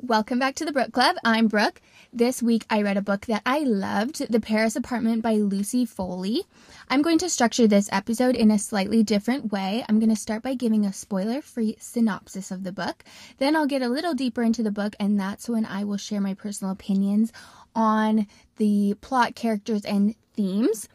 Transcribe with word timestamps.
Welcome 0.00 0.38
back 0.38 0.56
to 0.56 0.64
the 0.64 0.72
Brooke 0.72 0.92
Club. 0.92 1.16
I'm 1.24 1.46
Brooke. 1.46 1.80
This 2.12 2.42
week 2.42 2.66
I 2.68 2.82
read 2.82 2.96
a 2.96 3.02
book 3.02 3.26
that 3.26 3.42
I 3.46 3.60
loved, 3.60 4.30
The 4.30 4.40
Paris 4.40 4.76
Apartment 4.76 5.22
by 5.22 5.34
Lucy 5.34 5.86
Foley. 5.86 6.42
I'm 6.90 7.00
going 7.00 7.16
to 7.18 7.30
structure 7.30 7.66
this 7.66 7.88
episode 7.92 8.34
in 8.34 8.50
a 8.50 8.58
slightly 8.58 9.02
different 9.02 9.52
way. 9.52 9.84
I'm 9.88 10.00
going 10.00 10.10
to 10.10 10.16
start 10.16 10.42
by 10.42 10.54
giving 10.54 10.84
a 10.84 10.92
spoiler 10.92 11.40
free 11.40 11.76
synopsis 11.78 12.50
of 12.50 12.64
the 12.64 12.72
book. 12.72 13.04
Then 13.38 13.56
I'll 13.56 13.68
get 13.68 13.82
a 13.82 13.88
little 13.88 14.14
deeper 14.14 14.42
into 14.42 14.62
the 14.62 14.72
book, 14.72 14.94
and 14.98 15.18
that's 15.18 15.48
when 15.48 15.64
I 15.64 15.84
will 15.84 15.96
share 15.96 16.20
my 16.20 16.34
personal 16.34 16.72
opinions 16.72 17.32
on 17.74 18.26
the 18.56 18.94
plot, 19.00 19.36
characters, 19.36 19.84
and 19.84 20.16
themes. 20.34 20.88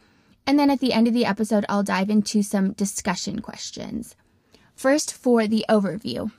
And 0.46 0.58
then 0.58 0.70
at 0.70 0.80
the 0.80 0.92
end 0.92 1.08
of 1.08 1.14
the 1.14 1.26
episode, 1.26 1.64
I'll 1.68 1.82
dive 1.82 2.10
into 2.10 2.42
some 2.42 2.72
discussion 2.74 3.40
questions. 3.40 4.14
First, 4.76 5.12
for 5.12 5.46
the 5.46 5.64
overview. 5.68 6.30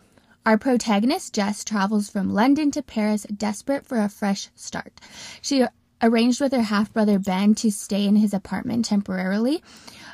Our 0.43 0.57
protagonist, 0.57 1.35
Jess, 1.35 1.63
travels 1.63 2.09
from 2.09 2.33
London 2.33 2.71
to 2.71 2.81
Paris, 2.81 3.25
desperate 3.25 3.85
for 3.85 3.99
a 3.99 4.09
fresh 4.09 4.49
start. 4.55 4.99
She 5.39 5.67
arranged 6.01 6.41
with 6.41 6.51
her 6.51 6.63
half 6.63 6.91
brother 6.91 7.19
Ben 7.19 7.53
to 7.53 7.69
stay 7.69 8.07
in 8.07 8.15
his 8.15 8.33
apartment 8.33 8.85
temporarily. 8.85 9.61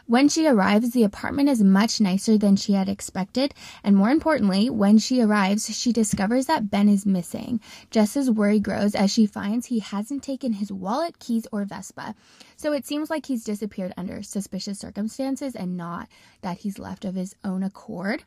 When 0.05 0.27
she 0.27 0.45
arrives, 0.45 0.91
the 0.91 1.03
apartment 1.03 1.47
is 1.47 1.63
much 1.63 2.01
nicer 2.01 2.37
than 2.37 2.57
she 2.57 2.73
had 2.73 2.89
expected, 2.89 3.53
and 3.85 3.95
more 3.95 4.09
importantly, 4.09 4.69
when 4.69 4.97
she 4.97 5.21
arrives, 5.21 5.73
she 5.73 5.93
discovers 5.93 6.47
that 6.47 6.69
Ben 6.69 6.89
is 6.89 7.05
missing. 7.05 7.61
Jess's 7.89 8.29
worry 8.29 8.59
grows 8.59 8.95
as 8.95 9.09
she 9.09 9.25
finds 9.25 9.67
he 9.67 9.79
hasn't 9.79 10.23
taken 10.23 10.51
his 10.53 10.73
wallet, 10.73 11.19
keys, 11.19 11.47
or 11.53 11.63
Vespa. 11.63 12.15
So 12.57 12.73
it 12.73 12.85
seems 12.85 13.09
like 13.09 13.27
he's 13.27 13.45
disappeared 13.45 13.93
under 13.95 14.21
suspicious 14.23 14.77
circumstances 14.77 15.55
and 15.55 15.77
not 15.77 16.09
that 16.41 16.57
he's 16.57 16.79
left 16.79 17.05
of 17.05 17.15
his 17.15 17.33
own 17.45 17.63
accord. 17.63 18.25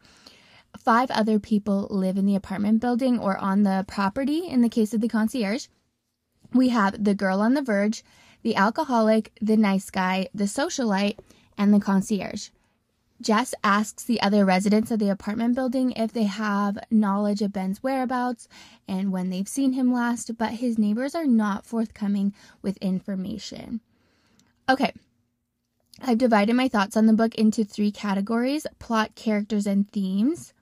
Five 0.78 1.10
other 1.10 1.38
people 1.38 1.88
live 1.90 2.16
in 2.16 2.26
the 2.26 2.34
apartment 2.34 2.80
building 2.80 3.18
or 3.18 3.36
on 3.38 3.64
the 3.64 3.84
property 3.86 4.46
in 4.46 4.62
the 4.62 4.68
case 4.68 4.94
of 4.94 5.00
the 5.00 5.08
concierge. 5.08 5.66
We 6.52 6.70
have 6.70 7.04
the 7.04 7.14
girl 7.14 7.40
on 7.40 7.54
the 7.54 7.62
verge, 7.62 8.02
the 8.42 8.56
alcoholic, 8.56 9.32
the 9.40 9.56
nice 9.56 9.90
guy, 9.90 10.28
the 10.34 10.44
socialite, 10.44 11.18
and 11.58 11.74
the 11.74 11.80
concierge. 11.80 12.48
Jess 13.20 13.54
asks 13.62 14.04
the 14.04 14.20
other 14.22 14.46
residents 14.46 14.90
of 14.90 14.98
the 14.98 15.10
apartment 15.10 15.54
building 15.54 15.92
if 15.92 16.12
they 16.12 16.24
have 16.24 16.78
knowledge 16.90 17.42
of 17.42 17.52
Ben's 17.52 17.82
whereabouts 17.82 18.48
and 18.88 19.12
when 19.12 19.28
they've 19.28 19.46
seen 19.46 19.74
him 19.74 19.92
last, 19.92 20.38
but 20.38 20.52
his 20.52 20.78
neighbors 20.78 21.14
are 21.14 21.26
not 21.26 21.66
forthcoming 21.66 22.32
with 22.62 22.78
information. 22.78 23.80
Okay, 24.70 24.92
I've 26.00 26.16
divided 26.16 26.54
my 26.54 26.68
thoughts 26.68 26.96
on 26.96 27.04
the 27.04 27.12
book 27.12 27.34
into 27.34 27.62
three 27.62 27.92
categories 27.92 28.66
plot, 28.78 29.14
characters, 29.14 29.66
and 29.66 29.90
themes. 29.90 30.54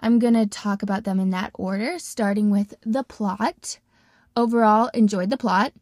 I'm 0.00 0.18
going 0.18 0.34
to 0.34 0.46
talk 0.46 0.82
about 0.82 1.04
them 1.04 1.20
in 1.20 1.30
that 1.30 1.52
order, 1.54 1.98
starting 1.98 2.50
with 2.50 2.74
the 2.84 3.04
plot. 3.04 3.78
Overall, 4.36 4.90
enjoyed 4.94 5.30
the 5.30 5.36
plot. 5.36 5.72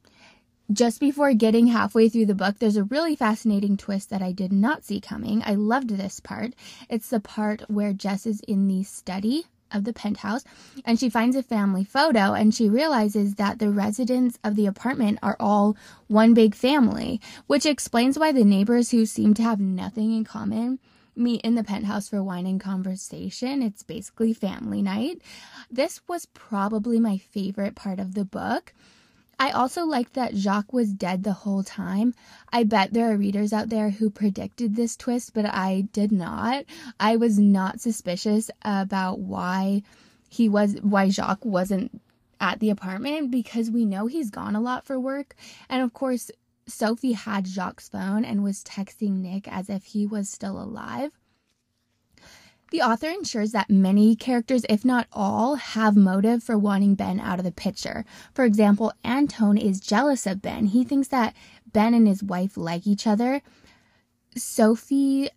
Just 0.73 1.01
before 1.01 1.35
getting 1.35 1.67
halfway 1.67 2.09
through 2.09 2.27
the 2.27 2.35
book, 2.35 2.59
there's 2.59 2.77
a 2.77 2.85
really 2.85 3.17
fascinating 3.17 3.77
twist 3.77 4.11
that 4.11 4.23
I 4.23 4.33
did 4.33 4.53
not 4.53 4.85
see 4.85 5.01
coming. 5.01 5.43
I 5.45 5.55
loved 5.55 5.91
this 5.91 6.21
part. 6.21 6.55
It's 6.89 7.11
the 7.11 7.21
part 7.21 7.63
where 7.69 7.93
Jess 7.93 8.27
is 8.27 8.41
in 8.49 8.69
the 8.69 8.83
study 8.83 9.45
of 9.71 9.85
the 9.85 9.93
penthouse 9.93 10.45
and 10.85 10.99
she 10.99 11.09
finds 11.09 11.35
a 11.35 11.43
family 11.43 11.85
photo 11.85 12.35
and 12.35 12.55
she 12.55 12.69
realizes 12.69 13.35
that 13.37 13.59
the 13.59 13.71
residents 13.71 14.39
of 14.45 14.55
the 14.55 14.67
apartment 14.67 15.19
are 15.23 15.37
all 15.41 15.77
one 16.07 16.35
big 16.35 16.55
family, 16.55 17.21
which 17.47 17.67
explains 17.67 18.19
why 18.19 18.33
the 18.33 18.45
neighbors 18.45 18.91
who 18.91 19.05
seem 19.07 19.35
to 19.35 19.43
have 19.43 19.61
nothing 19.61 20.15
in 20.15 20.25
common 20.25 20.79
meet 21.15 21.41
in 21.43 21.55
the 21.55 21.65
penthouse 21.65 22.09
for 22.09 22.23
wine 22.23 22.47
and 22.47 22.61
conversation. 22.61 23.63
It's 23.63 23.83
basically 23.83 24.33
family 24.33 24.83
night. 24.83 25.23
This 25.71 26.01
was 26.09 26.27
probably 26.27 26.99
my 27.01 27.19
favorite 27.19 27.75
part 27.75 28.01
of 28.01 28.15
the 28.15 28.25
book. 28.25 28.73
I 29.39 29.51
also 29.51 29.85
liked 29.85 30.15
that 30.15 30.37
Jacques 30.37 30.73
was 30.73 30.93
dead 30.93 31.25
the 31.25 31.33
whole 31.33 31.65
time. 31.65 32.15
I 32.53 32.65
bet 32.65 32.93
there 32.93 33.11
are 33.11 33.17
readers 33.17 33.53
out 33.53 33.71
there 33.71 33.91
who 33.91 34.09
predicted 34.09 34.77
this 34.77 34.97
twist, 34.97 35.35
but 35.35 35.47
I 35.47 35.89
did 35.93 36.13
not. 36.13 36.65
I 37.01 37.17
was 37.17 37.39
not 37.39 37.81
suspicious 37.81 38.51
about 38.63 39.19
why 39.19 39.83
he 40.29 40.49
was 40.49 40.77
why 40.83 41.09
Jacques 41.09 41.45
wasn't 41.45 42.01
at 42.41 42.61
the 42.61 42.71
apartment 42.71 43.31
because 43.31 43.71
we 43.71 43.85
know 43.85 44.07
he's 44.07 44.31
gone 44.31 44.57
a 44.57 44.61
lot 44.61 44.85
for 44.85 44.99
work. 44.99 45.35
And 45.69 45.83
of 45.83 45.93
course, 45.93 46.31
Sophie 46.67 47.13
had 47.13 47.47
Jacques' 47.47 47.81
phone 47.81 48.25
and 48.25 48.43
was 48.43 48.65
texting 48.65 49.21
Nick 49.21 49.49
as 49.49 49.69
if 49.69 49.85
he 49.85 50.07
was 50.07 50.29
still 50.29 50.61
alive. 50.61 51.11
The 52.71 52.81
author 52.81 53.09
ensures 53.09 53.53
that 53.53 53.69
many 53.69 54.17
characters, 54.17 54.65
if 54.67 54.83
not 54.83 55.07
all, 55.13 55.57
have 55.57 55.95
motive 55.95 56.43
for 56.43 56.57
wanting 56.57 56.95
Ben 56.95 57.21
out 57.21 57.39
of 57.39 57.45
the 57.45 57.53
picture. 57.53 58.07
For 58.33 58.47
example, 58.47 58.95
Antone 59.05 59.59
is 59.59 59.79
jealous 59.79 60.27
of 60.27 60.41
Ben. 60.41 60.67
He 60.67 60.83
thinks 60.83 61.09
that 61.09 61.35
Ben 61.71 61.93
and 61.93 62.09
his 62.09 62.23
wife 62.23 62.57
like 62.57 62.87
each 62.87 63.07
other. 63.07 63.43
Sophie 64.35 65.29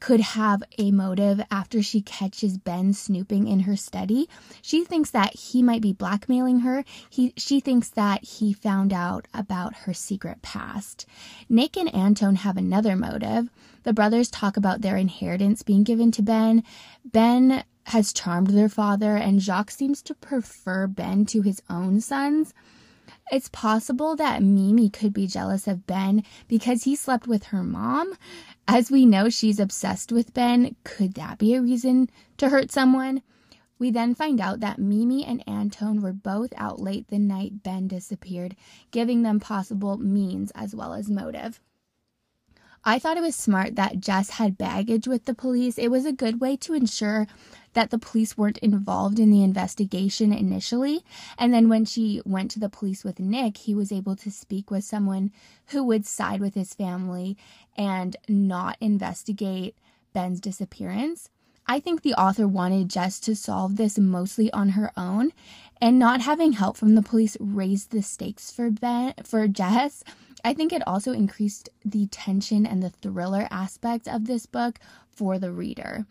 could 0.00 0.20
have 0.20 0.62
a 0.78 0.90
motive 0.90 1.40
after 1.50 1.82
she 1.82 2.00
catches 2.00 2.58
Ben 2.58 2.92
snooping 2.92 3.46
in 3.46 3.60
her 3.60 3.76
study. 3.76 4.28
She 4.62 4.84
thinks 4.84 5.10
that 5.10 5.34
he 5.34 5.62
might 5.62 5.82
be 5.82 5.92
blackmailing 5.92 6.60
her. 6.60 6.84
He 7.08 7.32
she 7.36 7.60
thinks 7.60 7.88
that 7.90 8.24
he 8.24 8.52
found 8.52 8.92
out 8.92 9.26
about 9.34 9.74
her 9.84 9.94
secret 9.94 10.42
past. 10.42 11.06
Nick 11.48 11.76
and 11.76 11.92
Antone 11.94 12.36
have 12.36 12.56
another 12.56 12.96
motive. 12.96 13.50
The 13.82 13.92
brothers 13.92 14.30
talk 14.30 14.56
about 14.56 14.82
their 14.82 14.96
inheritance 14.96 15.62
being 15.62 15.84
given 15.84 16.10
to 16.12 16.22
Ben. 16.22 16.62
Ben 17.04 17.64
has 17.84 18.12
charmed 18.12 18.48
their 18.48 18.68
father 18.68 19.16
and 19.16 19.40
Jacques 19.40 19.70
seems 19.70 20.02
to 20.02 20.14
prefer 20.14 20.86
Ben 20.86 21.24
to 21.26 21.42
his 21.42 21.62
own 21.70 22.00
sons. 22.00 22.52
It's 23.30 23.50
possible 23.50 24.16
that 24.16 24.42
Mimi 24.42 24.88
could 24.88 25.12
be 25.12 25.26
jealous 25.26 25.68
of 25.68 25.86
Ben 25.86 26.22
because 26.46 26.84
he 26.84 26.96
slept 26.96 27.26
with 27.26 27.44
her 27.44 27.62
mom. 27.62 28.14
As 28.66 28.90
we 28.90 29.04
know, 29.04 29.28
she's 29.28 29.60
obsessed 29.60 30.10
with 30.10 30.32
Ben. 30.32 30.76
Could 30.82 31.14
that 31.14 31.36
be 31.36 31.54
a 31.54 31.60
reason 31.60 32.08
to 32.38 32.48
hurt 32.48 32.72
someone? 32.72 33.22
We 33.78 33.90
then 33.90 34.14
find 34.14 34.40
out 34.40 34.60
that 34.60 34.78
Mimi 34.78 35.24
and 35.24 35.46
Antone 35.46 36.00
were 36.00 36.12
both 36.12 36.52
out 36.56 36.80
late 36.80 37.08
the 37.08 37.18
night 37.18 37.62
Ben 37.62 37.86
disappeared, 37.86 38.56
giving 38.90 39.22
them 39.22 39.40
possible 39.40 39.98
means 39.98 40.50
as 40.54 40.74
well 40.74 40.94
as 40.94 41.10
motive. 41.10 41.60
I 42.84 42.98
thought 42.98 43.16
it 43.16 43.22
was 43.22 43.36
smart 43.36 43.76
that 43.76 44.00
Jess 44.00 44.30
had 44.30 44.56
baggage 44.56 45.06
with 45.06 45.24
the 45.24 45.34
police. 45.34 45.78
It 45.78 45.88
was 45.88 46.06
a 46.06 46.12
good 46.12 46.40
way 46.40 46.56
to 46.58 46.74
ensure 46.74 47.26
that 47.74 47.90
the 47.90 47.98
police 47.98 48.36
weren't 48.36 48.58
involved 48.58 49.18
in 49.18 49.30
the 49.30 49.42
investigation 49.42 50.32
initially. 50.32 51.04
And 51.36 51.52
then 51.52 51.68
when 51.68 51.84
she 51.84 52.22
went 52.24 52.50
to 52.52 52.58
the 52.58 52.68
police 52.68 53.04
with 53.04 53.20
Nick, 53.20 53.58
he 53.58 53.74
was 53.74 53.92
able 53.92 54.16
to 54.16 54.30
speak 54.30 54.70
with 54.70 54.84
someone 54.84 55.32
who 55.66 55.84
would 55.84 56.06
side 56.06 56.40
with 56.40 56.54
his 56.54 56.74
family 56.74 57.36
and 57.76 58.16
not 58.28 58.76
investigate 58.80 59.76
Ben's 60.12 60.40
disappearance. 60.40 61.30
I 61.70 61.80
think 61.80 62.00
the 62.00 62.14
author 62.14 62.48
wanted 62.48 62.88
Jess 62.88 63.20
to 63.20 63.36
solve 63.36 63.76
this 63.76 63.98
mostly 63.98 64.50
on 64.52 64.70
her 64.70 64.90
own, 64.96 65.32
and 65.82 65.98
not 65.98 66.22
having 66.22 66.52
help 66.52 66.78
from 66.78 66.94
the 66.94 67.02
police 67.02 67.36
raised 67.38 67.90
the 67.90 68.02
stakes 68.02 68.50
for 68.50 68.70
Ben 68.70 69.12
for 69.22 69.46
Jess. 69.46 70.02
I 70.44 70.54
think 70.54 70.72
it 70.72 70.86
also 70.86 71.12
increased 71.12 71.68
the 71.84 72.06
tension 72.06 72.66
and 72.66 72.82
the 72.82 72.90
thriller 72.90 73.48
aspect 73.50 74.08
of 74.08 74.26
this 74.26 74.46
book 74.46 74.78
for 75.10 75.38
the 75.38 75.52
reader. 75.52 76.06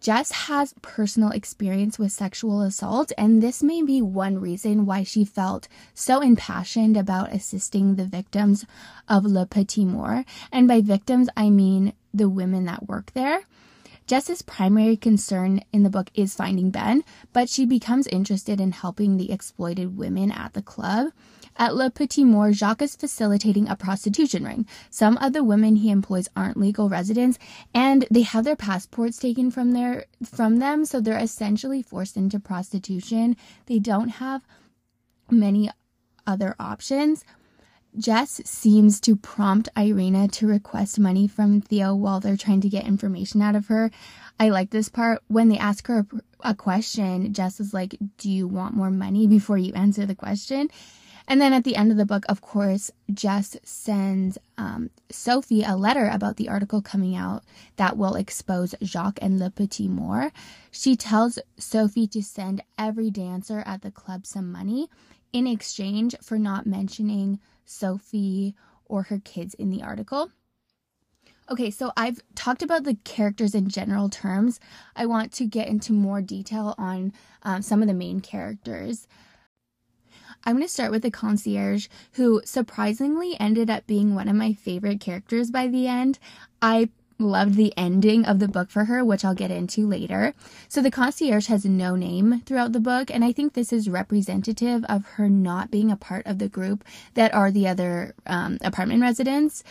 Jess 0.00 0.32
has 0.32 0.74
personal 0.82 1.30
experience 1.30 1.98
with 1.98 2.12
sexual 2.12 2.60
assault, 2.60 3.10
and 3.16 3.42
this 3.42 3.62
may 3.62 3.82
be 3.82 4.02
one 4.02 4.38
reason 4.38 4.84
why 4.84 5.02
she 5.02 5.24
felt 5.24 5.66
so 5.94 6.20
impassioned 6.20 6.94
about 6.94 7.32
assisting 7.32 7.94
the 7.94 8.04
victims 8.04 8.66
of 9.08 9.24
La 9.24 9.46
Petite 9.46 9.86
Mort. 9.86 10.26
And 10.52 10.68
by 10.68 10.82
victims, 10.82 11.30
I 11.38 11.48
mean 11.48 11.94
the 12.12 12.28
women 12.28 12.66
that 12.66 12.86
work 12.86 13.12
there. 13.14 13.46
Jess's 14.06 14.42
primary 14.42 14.98
concern 14.98 15.62
in 15.72 15.84
the 15.84 15.88
book 15.88 16.10
is 16.12 16.34
finding 16.34 16.68
Ben, 16.68 17.02
but 17.32 17.48
she 17.48 17.64
becomes 17.64 18.06
interested 18.08 18.60
in 18.60 18.72
helping 18.72 19.16
the 19.16 19.32
exploited 19.32 19.96
women 19.96 20.30
at 20.30 20.52
the 20.52 20.60
club. 20.60 21.12
At 21.56 21.76
La 21.76 21.88
Petite 21.88 22.26
Mort, 22.26 22.54
Jacques 22.54 22.82
is 22.82 22.96
facilitating 22.96 23.68
a 23.68 23.76
prostitution 23.76 24.44
ring. 24.44 24.66
Some 24.90 25.16
of 25.18 25.32
the 25.32 25.44
women 25.44 25.76
he 25.76 25.90
employs 25.90 26.28
aren't 26.34 26.56
legal 26.56 26.88
residents, 26.88 27.38
and 27.72 28.06
they 28.10 28.22
have 28.22 28.44
their 28.44 28.56
passports 28.56 29.18
taken 29.18 29.50
from 29.50 29.70
their 29.70 30.06
from 30.24 30.56
them, 30.58 30.84
so 30.84 31.00
they're 31.00 31.18
essentially 31.18 31.80
forced 31.80 32.16
into 32.16 32.40
prostitution. 32.40 33.36
They 33.66 33.78
don't 33.78 34.08
have 34.08 34.44
many 35.30 35.70
other 36.26 36.56
options. 36.58 37.24
Jess 37.96 38.40
seems 38.44 39.00
to 39.02 39.14
prompt 39.14 39.68
Irina 39.76 40.26
to 40.26 40.48
request 40.48 40.98
money 40.98 41.28
from 41.28 41.60
Theo 41.60 41.94
while 41.94 42.18
they're 42.18 42.36
trying 42.36 42.60
to 42.62 42.68
get 42.68 42.86
information 42.86 43.40
out 43.40 43.54
of 43.54 43.68
her. 43.68 43.92
I 44.40 44.48
like 44.48 44.70
this 44.70 44.88
part. 44.88 45.22
When 45.28 45.48
they 45.48 45.58
ask 45.58 45.86
her 45.86 46.04
a 46.40 46.56
question, 46.56 47.32
Jess 47.32 47.60
is 47.60 47.72
like, 47.72 47.94
Do 48.18 48.28
you 48.28 48.48
want 48.48 48.74
more 48.74 48.90
money 48.90 49.28
before 49.28 49.58
you 49.58 49.72
answer 49.74 50.04
the 50.06 50.16
question? 50.16 50.68
And 51.26 51.40
then 51.40 51.52
at 51.54 51.64
the 51.64 51.76
end 51.76 51.90
of 51.90 51.96
the 51.96 52.04
book, 52.04 52.24
of 52.28 52.42
course, 52.42 52.90
Jess 53.12 53.56
sends 53.62 54.36
um, 54.58 54.90
Sophie 55.10 55.62
a 55.62 55.74
letter 55.74 56.08
about 56.12 56.36
the 56.36 56.48
article 56.48 56.82
coming 56.82 57.16
out 57.16 57.44
that 57.76 57.96
will 57.96 58.14
expose 58.14 58.74
Jacques 58.82 59.18
and 59.22 59.38
La 59.38 59.48
Petite 59.48 59.90
Mort. 59.90 60.32
She 60.70 60.96
tells 60.96 61.38
Sophie 61.56 62.06
to 62.08 62.22
send 62.22 62.62
every 62.78 63.10
dancer 63.10 63.62
at 63.64 63.80
the 63.80 63.90
club 63.90 64.26
some 64.26 64.52
money 64.52 64.88
in 65.32 65.46
exchange 65.46 66.14
for 66.22 66.38
not 66.38 66.66
mentioning 66.66 67.40
Sophie 67.64 68.54
or 68.84 69.04
her 69.04 69.18
kids 69.18 69.54
in 69.54 69.70
the 69.70 69.82
article. 69.82 70.30
Okay, 71.50 71.70
so 71.70 71.92
I've 71.96 72.20
talked 72.34 72.62
about 72.62 72.84
the 72.84 72.96
characters 73.04 73.54
in 73.54 73.68
general 73.68 74.08
terms. 74.08 74.60
I 74.96 75.04
want 75.04 75.32
to 75.32 75.44
get 75.44 75.68
into 75.68 75.92
more 75.92 76.22
detail 76.22 76.74
on 76.78 77.12
um, 77.42 77.60
some 77.60 77.82
of 77.82 77.88
the 77.88 77.94
main 77.94 78.20
characters. 78.20 79.06
I'm 80.44 80.56
going 80.56 80.66
to 80.66 80.72
start 80.72 80.90
with 80.90 81.02
the 81.02 81.10
concierge, 81.10 81.88
who 82.12 82.42
surprisingly 82.44 83.38
ended 83.40 83.70
up 83.70 83.86
being 83.86 84.14
one 84.14 84.28
of 84.28 84.36
my 84.36 84.52
favorite 84.52 85.00
characters 85.00 85.50
by 85.50 85.68
the 85.68 85.86
end. 85.86 86.18
I 86.60 86.90
loved 87.18 87.54
the 87.54 87.72
ending 87.76 88.24
of 88.24 88.38
the 88.40 88.48
book 88.48 88.70
for 88.70 88.84
her, 88.84 89.04
which 89.04 89.24
I'll 89.24 89.34
get 89.34 89.50
into 89.50 89.86
later. 89.86 90.34
So 90.68 90.82
the 90.82 90.90
concierge 90.90 91.46
has 91.46 91.64
no 91.64 91.96
name 91.96 92.42
throughout 92.44 92.72
the 92.72 92.80
book, 92.80 93.10
and 93.10 93.24
I 93.24 93.32
think 93.32 93.54
this 93.54 93.72
is 93.72 93.88
representative 93.88 94.84
of 94.84 95.06
her 95.06 95.28
not 95.28 95.70
being 95.70 95.90
a 95.90 95.96
part 95.96 96.26
of 96.26 96.38
the 96.38 96.48
group 96.48 96.84
that 97.14 97.32
are 97.32 97.50
the 97.50 97.68
other 97.68 98.14
um, 98.26 98.58
apartment 98.62 99.00
residents. 99.00 99.62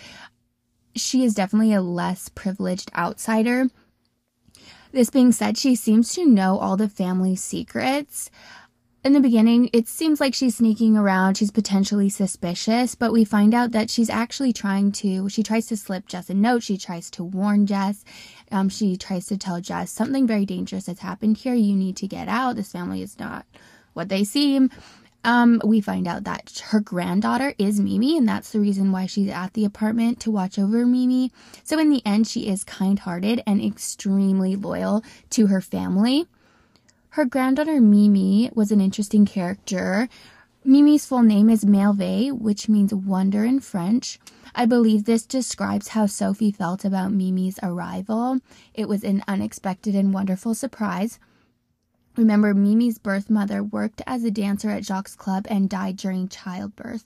She 0.95 1.23
is 1.23 1.35
definitely 1.35 1.73
a 1.73 1.81
less 1.81 2.29
privileged 2.29 2.91
outsider. 2.95 3.69
This 4.91 5.09
being 5.09 5.31
said, 5.31 5.57
she 5.57 5.75
seems 5.75 6.13
to 6.13 6.25
know 6.25 6.59
all 6.59 6.77
the 6.77 6.87
family 6.87 7.35
secrets 7.35 8.29
in 9.03 9.11
the 9.13 9.19
beginning, 9.19 9.69
it 9.73 9.87
seems 9.87 10.21
like 10.21 10.33
she's 10.33 10.55
sneaking 10.55 10.95
around. 10.95 11.35
She's 11.35 11.51
potentially 11.51 12.09
suspicious, 12.09 12.95
but 12.95 13.11
we 13.11 13.25
find 13.25 13.53
out 13.53 13.71
that 13.71 13.89
she's 13.89 14.09
actually 14.09 14.53
trying 14.53 14.93
to, 14.93 15.27
she 15.27 15.43
tries 15.43 15.67
to 15.67 15.77
slip 15.77 16.07
Jess 16.07 16.29
a 16.29 16.33
note. 16.33 16.63
She 16.63 16.77
tries 16.77 17.09
to 17.11 17.23
warn 17.23 17.65
Jess. 17.65 18.05
Um, 18.51 18.69
she 18.69 18.95
tries 18.95 19.25
to 19.27 19.37
tell 19.37 19.59
Jess 19.59 19.91
something 19.91 20.25
very 20.25 20.45
dangerous 20.45 20.87
has 20.87 20.99
happened 20.99 21.37
here. 21.37 21.53
You 21.53 21.75
need 21.75 21.97
to 21.97 22.07
get 22.07 22.29
out. 22.29 22.55
This 22.55 22.71
family 22.71 23.01
is 23.01 23.19
not 23.19 23.45
what 23.91 24.07
they 24.07 24.23
seem. 24.23 24.69
Um, 25.25 25.61
we 25.63 25.79
find 25.79 26.07
out 26.07 26.25
that 26.25 26.61
her 26.67 26.79
granddaughter 26.79 27.55
is 27.57 27.79
Mimi, 27.79 28.17
and 28.17 28.27
that's 28.27 28.51
the 28.51 28.59
reason 28.59 28.91
why 28.91 29.05
she's 29.05 29.29
at 29.29 29.53
the 29.53 29.63
apartment 29.63 30.19
to 30.21 30.31
watch 30.31 30.59
over 30.59 30.85
Mimi. 30.85 31.31
So, 31.63 31.79
in 31.79 31.89
the 31.89 32.01
end, 32.05 32.27
she 32.27 32.47
is 32.47 32.65
kind 32.65 32.99
hearted 32.99 33.41
and 33.47 33.63
extremely 33.63 34.57
loyal 34.57 35.01
to 35.31 35.47
her 35.47 35.61
family. 35.61 36.27
Her 37.13 37.25
granddaughter 37.25 37.79
Mimi 37.79 38.49
was 38.55 38.71
an 38.71 38.81
interesting 38.81 39.23
character. 39.23 40.09
Mimi's 40.65 41.05
full 41.05 41.21
name 41.21 41.47
is 41.47 41.63
Merveille, 41.63 42.31
which 42.31 42.67
means 42.67 42.91
wonder 42.91 43.45
in 43.45 43.59
French. 43.59 44.19
I 44.55 44.65
believe 44.65 45.03
this 45.03 45.23
describes 45.23 45.89
how 45.89 46.07
Sophie 46.07 46.49
felt 46.49 46.83
about 46.83 47.11
Mimi's 47.11 47.59
arrival. 47.61 48.39
It 48.73 48.89
was 48.89 49.03
an 49.03 49.23
unexpected 49.27 49.93
and 49.93 50.11
wonderful 50.11 50.55
surprise. 50.55 51.19
Remember, 52.17 52.55
Mimi's 52.55 52.97
birth 52.97 53.29
mother 53.29 53.63
worked 53.63 54.01
as 54.07 54.23
a 54.23 54.31
dancer 54.31 54.71
at 54.71 54.83
Jacques' 54.83 55.15
club 55.15 55.45
and 55.51 55.69
died 55.69 55.97
during 55.97 56.27
childbirth. 56.27 57.05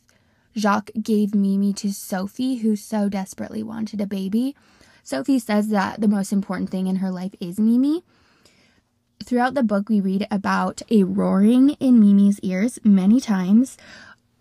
Jacques 0.55 0.91
gave 1.03 1.35
Mimi 1.35 1.73
to 1.73 1.91
Sophie, 1.91 2.59
who 2.59 2.77
so 2.77 3.09
desperately 3.09 3.61
wanted 3.61 3.99
a 3.99 4.07
baby. 4.07 4.55
Sophie 5.03 5.37
says 5.37 5.67
that 5.67 5.99
the 5.99 6.07
most 6.07 6.31
important 6.31 6.69
thing 6.69 6.87
in 6.87 6.97
her 6.97 7.11
life 7.11 7.35
is 7.41 7.59
Mimi. 7.59 8.05
Throughout 9.27 9.55
the 9.55 9.63
book, 9.63 9.89
we 9.89 9.99
read 9.99 10.25
about 10.31 10.81
a 10.89 11.03
roaring 11.03 11.71
in 11.81 11.99
Mimi's 11.99 12.39
ears 12.39 12.79
many 12.85 13.19
times. 13.19 13.77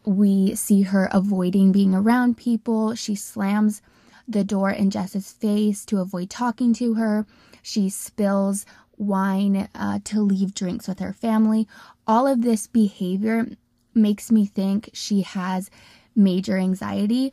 We 0.04 0.54
see 0.54 0.82
her 0.82 1.08
avoiding 1.10 1.72
being 1.72 1.92
around 1.92 2.36
people. 2.36 2.94
She 2.94 3.16
slams 3.16 3.82
the 4.28 4.44
door 4.44 4.70
in 4.70 4.90
Jess's 4.90 5.32
face 5.32 5.84
to 5.86 5.98
avoid 5.98 6.30
talking 6.30 6.72
to 6.74 6.94
her. 6.94 7.26
She 7.62 7.88
spills 7.90 8.64
wine 8.96 9.68
uh, 9.74 9.98
to 10.04 10.20
leave 10.20 10.54
drinks 10.54 10.86
with 10.86 11.00
her 11.00 11.12
family. 11.12 11.66
All 12.06 12.28
of 12.28 12.42
this 12.42 12.68
behavior 12.68 13.48
makes 13.92 14.30
me 14.30 14.46
think 14.46 14.90
she 14.92 15.22
has 15.22 15.68
major 16.14 16.56
anxiety. 16.58 17.32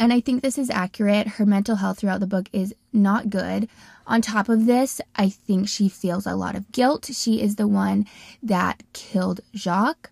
And 0.00 0.14
I 0.14 0.20
think 0.20 0.42
this 0.42 0.56
is 0.56 0.70
accurate. 0.70 1.28
Her 1.28 1.44
mental 1.44 1.76
health 1.76 1.98
throughout 1.98 2.20
the 2.20 2.26
book 2.26 2.48
is 2.54 2.74
not 2.90 3.28
good. 3.28 3.68
On 4.06 4.22
top 4.22 4.48
of 4.48 4.64
this, 4.64 4.98
I 5.14 5.28
think 5.28 5.68
she 5.68 5.90
feels 5.90 6.26
a 6.26 6.34
lot 6.34 6.56
of 6.56 6.72
guilt. 6.72 7.10
She 7.12 7.42
is 7.42 7.56
the 7.56 7.68
one 7.68 8.06
that 8.42 8.82
killed 8.94 9.42
Jacques. 9.54 10.10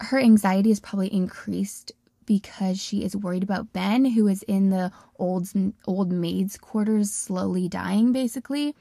Her 0.00 0.18
anxiety 0.18 0.70
is 0.70 0.78
probably 0.78 1.12
increased 1.12 1.90
because 2.26 2.78
she 2.78 3.02
is 3.02 3.16
worried 3.16 3.42
about 3.42 3.72
Ben, 3.72 4.04
who 4.04 4.28
is 4.28 4.42
in 4.42 4.68
the 4.68 4.92
old 5.18 5.48
old 5.86 6.12
maid's 6.12 6.58
quarters, 6.58 7.10
slowly 7.10 7.66
dying. 7.66 8.12
Basically, 8.12 8.76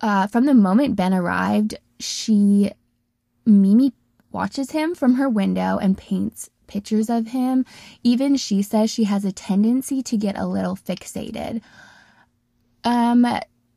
uh, 0.00 0.26
from 0.28 0.46
the 0.46 0.54
moment 0.54 0.96
Ben 0.96 1.12
arrived, 1.12 1.74
she 2.00 2.72
Mimi 3.44 3.92
watches 4.32 4.70
him 4.70 4.94
from 4.94 5.16
her 5.16 5.28
window 5.28 5.76
and 5.76 5.98
paints 5.98 6.48
pictures 6.68 7.10
of 7.10 7.28
him. 7.28 7.64
Even 8.04 8.36
she 8.36 8.62
says 8.62 8.90
she 8.90 9.04
has 9.04 9.24
a 9.24 9.32
tendency 9.32 10.02
to 10.02 10.16
get 10.16 10.38
a 10.38 10.46
little 10.46 10.76
fixated 10.76 11.60
um, 12.84 13.26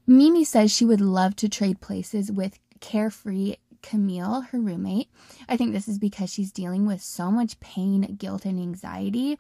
Mimi 0.08 0.44
says 0.44 0.72
she 0.72 0.86
would 0.86 1.02
love 1.02 1.36
to 1.38 1.50
trade 1.50 1.82
places 1.82 2.32
with 2.32 2.60
carefree 2.80 3.56
Camille, 3.82 4.42
her 4.52 4.60
roommate. 4.60 5.10
I 5.50 5.58
think 5.58 5.74
this 5.74 5.88
is 5.88 5.98
because 5.98 6.32
she's 6.32 6.52
dealing 6.52 6.86
with 6.86 7.02
so 7.02 7.32
much 7.32 7.60
pain, 7.60 8.16
guilt, 8.18 8.46
and 8.46 8.60
anxiety. 8.60 9.40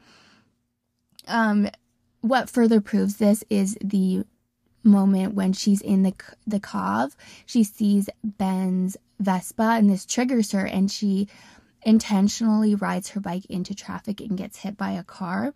Um, 1.27 1.69
what 2.21 2.49
further 2.49 2.81
proves 2.81 3.17
this 3.17 3.43
is 3.49 3.77
the 3.83 4.25
moment 4.83 5.35
when 5.35 5.53
she's 5.53 5.81
in 5.81 6.01
the 6.01 6.13
the 6.47 6.59
cove. 6.59 7.15
She 7.45 7.63
sees 7.63 8.09
Ben's 8.23 8.97
Vespa, 9.19 9.75
and 9.77 9.89
this 9.89 10.05
triggers 10.05 10.51
her, 10.53 10.65
and 10.65 10.89
she 10.89 11.27
intentionally 11.83 12.75
rides 12.75 13.09
her 13.09 13.19
bike 13.19 13.45
into 13.45 13.73
traffic 13.73 14.21
and 14.21 14.37
gets 14.37 14.59
hit 14.59 14.77
by 14.77 14.91
a 14.91 15.03
car 15.03 15.53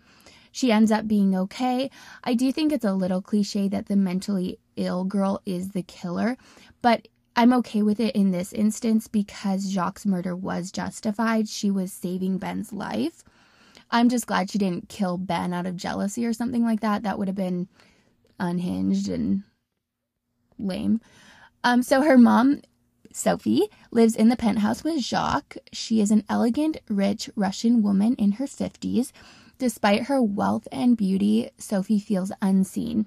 she 0.56 0.72
ends 0.72 0.89
up 0.89 1.06
being 1.06 1.36
okay. 1.36 1.89
I 2.24 2.33
do 2.33 2.50
think 2.50 2.72
it's 2.72 2.86
a 2.86 2.94
little 2.94 3.22
cliche 3.22 3.68
that 3.68 3.88
the 3.88 3.98
mentally 3.98 4.57
ill 4.77 5.04
girl 5.04 5.42
is 5.45 5.72
the 5.72 5.83
killer, 5.83 6.38
but 6.81 7.10
I'm 7.36 7.51
okay 7.56 7.81
with 7.81 8.00
it 8.00 8.16
in 8.16 8.31
this 8.31 8.54
instance 8.54 9.10
because 9.10 9.69
Jacques' 9.69 10.06
murder 10.06 10.33
was 10.33 10.72
justified. 10.72 11.50
She 11.50 11.69
was 11.69 11.92
saving 11.92 12.38
Ben's 12.38 12.72
life. 12.72 13.22
I'm 13.92 14.07
just 14.07 14.27
glad 14.27 14.50
she 14.50 14.57
didn't 14.57 14.88
kill 14.88 15.18
Ben 15.18 15.51
out 15.51 15.66
of 15.66 15.75
jealousy 15.75 16.25
or 16.25 16.31
something 16.31 16.63
like 16.63 16.80
that. 16.80 17.04
That 17.04 17.19
would 17.19 17.27
have 17.27 17.36
been 17.36 17.68
unhinged 18.39 19.10
and 19.10 19.44
lame. 20.57 21.01
Um, 21.66 21.83
so 21.83 22.01
her 22.01 22.18
mom, 22.18 22.62
Sophie, 23.16 23.70
lives 23.92 24.16
in 24.16 24.30
the 24.30 24.36
penthouse 24.36 24.84
with 24.84 25.00
Jacques. 25.00 25.58
She 25.72 26.02
is 26.02 26.12
an 26.12 26.24
elegant, 26.28 26.78
rich 26.89 27.30
Russian 27.36 27.82
woman 27.82 28.16
in 28.16 28.34
her 28.34 28.46
50s 28.46 29.12
Despite 29.58 30.04
her 30.04 30.22
wealth 30.22 30.68
and 30.72 30.98
beauty, 30.98 31.50
Sophie 31.58 32.00
feels 32.00 32.32
unseen. 32.42 33.06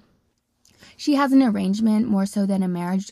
She 0.97 1.15
has 1.15 1.31
an 1.31 1.43
arrangement 1.43 2.07
more 2.07 2.25
so 2.25 2.45
than 2.45 2.63
a 2.63 2.67
marriage 2.67 3.11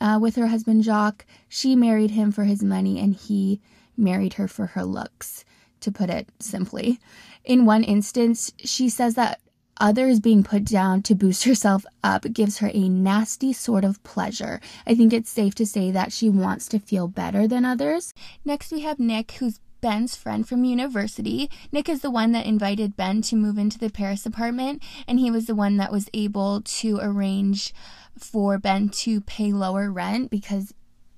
uh, 0.00 0.18
with 0.20 0.36
her 0.36 0.46
husband 0.46 0.84
Jacques. 0.84 1.26
She 1.48 1.74
married 1.74 2.12
him 2.12 2.30
for 2.30 2.44
his 2.44 2.62
money 2.62 3.00
and 3.00 3.14
he 3.14 3.60
married 3.96 4.34
her 4.34 4.46
for 4.46 4.66
her 4.66 4.84
looks, 4.84 5.44
to 5.80 5.90
put 5.90 6.10
it 6.10 6.28
simply. 6.38 7.00
In 7.44 7.64
one 7.64 7.82
instance, 7.82 8.52
she 8.58 8.88
says 8.88 9.14
that 9.14 9.40
others 9.78 10.20
being 10.20 10.42
put 10.42 10.64
down 10.64 11.02
to 11.02 11.14
boost 11.14 11.44
herself 11.44 11.84
up 12.02 12.32
gives 12.32 12.58
her 12.58 12.70
a 12.72 12.88
nasty 12.88 13.52
sort 13.52 13.84
of 13.84 14.02
pleasure. 14.02 14.60
I 14.86 14.94
think 14.94 15.12
it's 15.12 15.30
safe 15.30 15.54
to 15.56 15.66
say 15.66 15.90
that 15.90 16.12
she 16.12 16.28
wants 16.28 16.68
to 16.68 16.78
feel 16.78 17.08
better 17.08 17.46
than 17.46 17.64
others. 17.64 18.14
Next, 18.44 18.72
we 18.72 18.80
have 18.80 18.98
Nick, 18.98 19.32
who's 19.32 19.60
Ben's 19.80 20.16
friend 20.16 20.48
from 20.48 20.64
university. 20.64 21.50
Nick 21.70 21.88
is 21.88 22.00
the 22.00 22.10
one 22.10 22.32
that 22.32 22.46
invited 22.46 22.96
Ben 22.96 23.22
to 23.22 23.36
move 23.36 23.58
into 23.58 23.78
the 23.78 23.90
Paris 23.90 24.26
apartment, 24.26 24.82
and 25.06 25.20
he 25.20 25.30
was 25.30 25.46
the 25.46 25.54
one 25.54 25.76
that 25.76 25.92
was 25.92 26.08
able 26.14 26.62
to 26.62 26.98
arrange 27.00 27.74
for 28.18 28.58
Ben 28.58 28.88
to 28.88 29.20
pay 29.20 29.52
lower 29.52 29.90
rent 29.90 30.30
because 30.30 30.74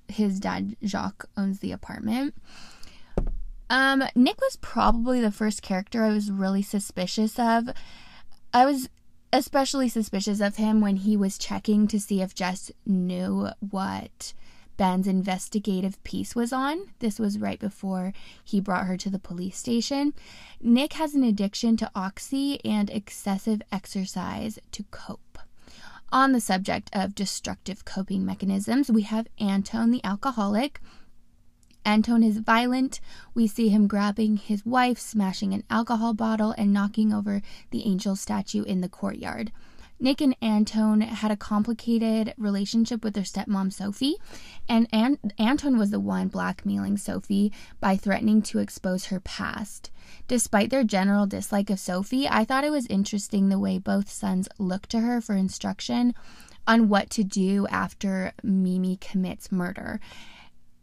his 0.07 0.39
dad, 0.39 0.75
Jacques, 0.83 1.25
owns 1.37 1.59
the 1.59 1.71
apartment. 1.71 2.35
Um, 3.69 4.03
Nick 4.15 4.41
was 4.41 4.57
probably 4.57 5.21
the 5.21 5.31
first 5.31 5.61
character 5.61 6.03
I 6.03 6.09
was 6.09 6.31
really 6.31 6.61
suspicious 6.61 7.37
of. 7.37 7.69
I 8.53 8.65
was 8.65 8.89
especially 9.31 9.89
suspicious 9.89 10.39
of 10.39 10.55
him 10.55 10.81
when 10.81 10.97
he 10.97 11.15
was 11.15 11.37
checking 11.37 11.87
to 11.87 11.99
see 11.99 12.21
if 12.21 12.33
Jess 12.33 12.71
knew 12.85 13.49
what 13.59 14.33
Ben's 14.75 15.07
investigative 15.07 16.01
piece 16.03 16.35
was 16.35 16.51
on. 16.51 16.87
This 16.99 17.19
was 17.19 17.37
right 17.37 17.59
before 17.59 18.13
he 18.43 18.59
brought 18.59 18.87
her 18.87 18.97
to 18.97 19.09
the 19.09 19.19
police 19.19 19.57
station. 19.57 20.13
Nick 20.61 20.93
has 20.93 21.13
an 21.13 21.23
addiction 21.23 21.77
to 21.77 21.91
oxy 21.93 22.63
and 22.65 22.89
excessive 22.89 23.61
exercise 23.71 24.57
to 24.71 24.83
cope. 24.89 25.37
On 26.11 26.31
the 26.31 26.41
subject 26.41 26.89
of 26.91 27.13
destructive 27.13 27.85
coping 27.85 28.25
mechanisms, 28.25 28.89
we 28.89 29.03
have 29.03 29.27
Anton, 29.37 29.91
the 29.91 30.03
alcoholic. 30.03 30.81
Anton 31.85 32.23
is 32.23 32.37
violent. 32.37 32.99
We 33.33 33.47
see 33.47 33.69
him 33.69 33.87
grabbing 33.87 34.37
his 34.37 34.65
wife, 34.65 34.99
smashing 34.99 35.53
an 35.53 35.63
alcohol 35.69 36.13
bottle, 36.13 36.53
and 36.57 36.73
knocking 36.73 37.13
over 37.13 37.41
the 37.71 37.85
angel 37.85 38.15
statue 38.15 38.63
in 38.63 38.81
the 38.81 38.89
courtyard. 38.89 39.51
Nick 40.01 40.21
and 40.21 40.35
Anton 40.41 41.01
had 41.01 41.29
a 41.29 41.35
complicated 41.35 42.33
relationship 42.37 43.03
with 43.03 43.15
their 43.15 43.23
stepmom, 43.23 43.73
Sophie, 43.73 44.15
and 44.69 44.87
An- 44.93 45.19
Anton 45.37 45.77
was 45.77 45.91
the 45.91 45.99
one 45.99 46.29
blackmailing 46.29 46.95
Sophie 46.95 47.51
by 47.81 47.97
threatening 47.97 48.41
to 48.43 48.59
expose 48.59 49.07
her 49.07 49.19
past. 49.19 49.91
Despite 50.27 50.69
their 50.69 50.85
general 50.85 51.27
dislike 51.27 51.69
of 51.69 51.81
Sophie, 51.81 52.29
I 52.29 52.45
thought 52.45 52.63
it 52.63 52.71
was 52.71 52.87
interesting 52.87 53.49
the 53.49 53.59
way 53.59 53.77
both 53.77 54.09
sons 54.09 54.47
looked 54.57 54.89
to 54.91 55.01
her 55.01 55.19
for 55.19 55.35
instruction 55.35 56.13
on 56.65 56.87
what 56.87 57.09
to 57.09 57.23
do 57.25 57.67
after 57.67 58.31
Mimi 58.41 58.95
commits 58.95 59.51
murder. 59.51 59.99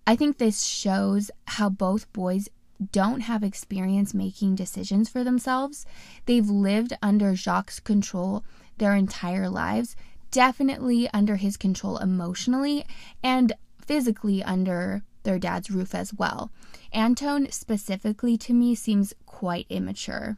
I 0.06 0.14
think 0.14 0.38
this 0.38 0.62
shows 0.62 1.30
how 1.46 1.68
both 1.68 2.12
boys 2.12 2.48
don't 2.92 3.20
have 3.20 3.42
experience 3.42 4.14
making 4.14 4.54
decisions 4.54 5.08
for 5.08 5.24
themselves. 5.24 5.84
They've 6.26 6.48
lived 6.48 6.92
under 7.02 7.34
Jacques' 7.34 7.82
control 7.84 8.44
their 8.78 8.94
entire 8.94 9.48
lives, 9.48 9.96
definitely 10.30 11.08
under 11.12 11.36
his 11.36 11.56
control 11.56 11.98
emotionally 11.98 12.84
and 13.22 13.52
physically 13.84 14.42
under 14.42 15.02
their 15.22 15.38
dad's 15.38 15.70
roof 15.70 15.94
as 15.94 16.14
well. 16.14 16.52
Anton, 16.92 17.50
specifically 17.50 18.36
to 18.38 18.52
me, 18.52 18.74
seems 18.74 19.12
quite 19.24 19.66
immature. 19.68 20.36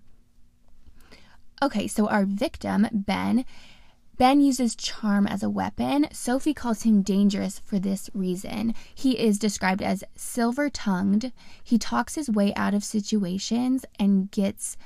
Okay, 1.61 1.89
so 1.89 2.09
our 2.09 2.25
victim, 2.25 2.87
Ben, 2.93 3.45
Ben 4.19 4.41
uses 4.41 4.75
charm 4.75 5.29
as 5.29 5.45
a 5.45 5.49
weapon. 5.49 6.09
Sophie 6.13 6.53
calls 6.53 6.83
him 6.83 7.03
dangerous 7.03 7.61
for 7.61 7.79
this 7.79 8.11
reason. 8.13 8.75
He 8.93 9.17
is 9.17 9.39
described 9.39 9.81
as 9.81 10.03
silver 10.17 10.69
tongued. 10.69 11.33
He 11.63 11.79
talks 11.79 12.17
his 12.17 12.29
way 12.29 12.53
out 12.57 12.75
of 12.75 12.83
situations 12.83 13.85
and 13.97 14.29
gets 14.33 14.77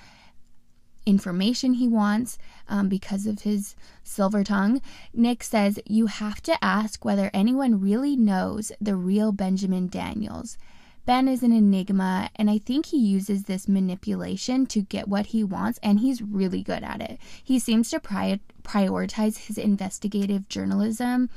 information 1.06 1.74
he 1.74 1.88
wants 1.88 2.36
um, 2.68 2.90
because 2.90 3.26
of 3.26 3.40
his 3.40 3.74
silver 4.04 4.44
tongue. 4.44 4.82
Nick 5.14 5.42
says, 5.42 5.80
You 5.86 6.06
have 6.06 6.42
to 6.42 6.62
ask 6.62 7.02
whether 7.02 7.30
anyone 7.32 7.80
really 7.80 8.16
knows 8.16 8.70
the 8.82 8.96
real 8.96 9.32
Benjamin 9.32 9.88
Daniels. 9.88 10.58
Ben 11.04 11.26
is 11.26 11.42
an 11.42 11.52
enigma, 11.52 12.30
and 12.36 12.48
I 12.48 12.58
think 12.58 12.86
he 12.86 12.98
uses 12.98 13.44
this 13.44 13.66
manipulation 13.66 14.66
to 14.66 14.82
get 14.82 15.08
what 15.08 15.26
he 15.26 15.42
wants, 15.42 15.80
and 15.82 15.98
he's 15.98 16.22
really 16.22 16.62
good 16.62 16.84
at 16.84 17.00
it. 17.00 17.18
He 17.42 17.58
seems 17.58 17.90
to 17.90 17.98
pri- 17.98 18.40
prioritize 18.62 19.46
his 19.46 19.58
investigative 19.58 20.48
journalism 20.48 21.28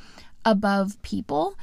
above 0.44 1.02
people. 1.02 1.56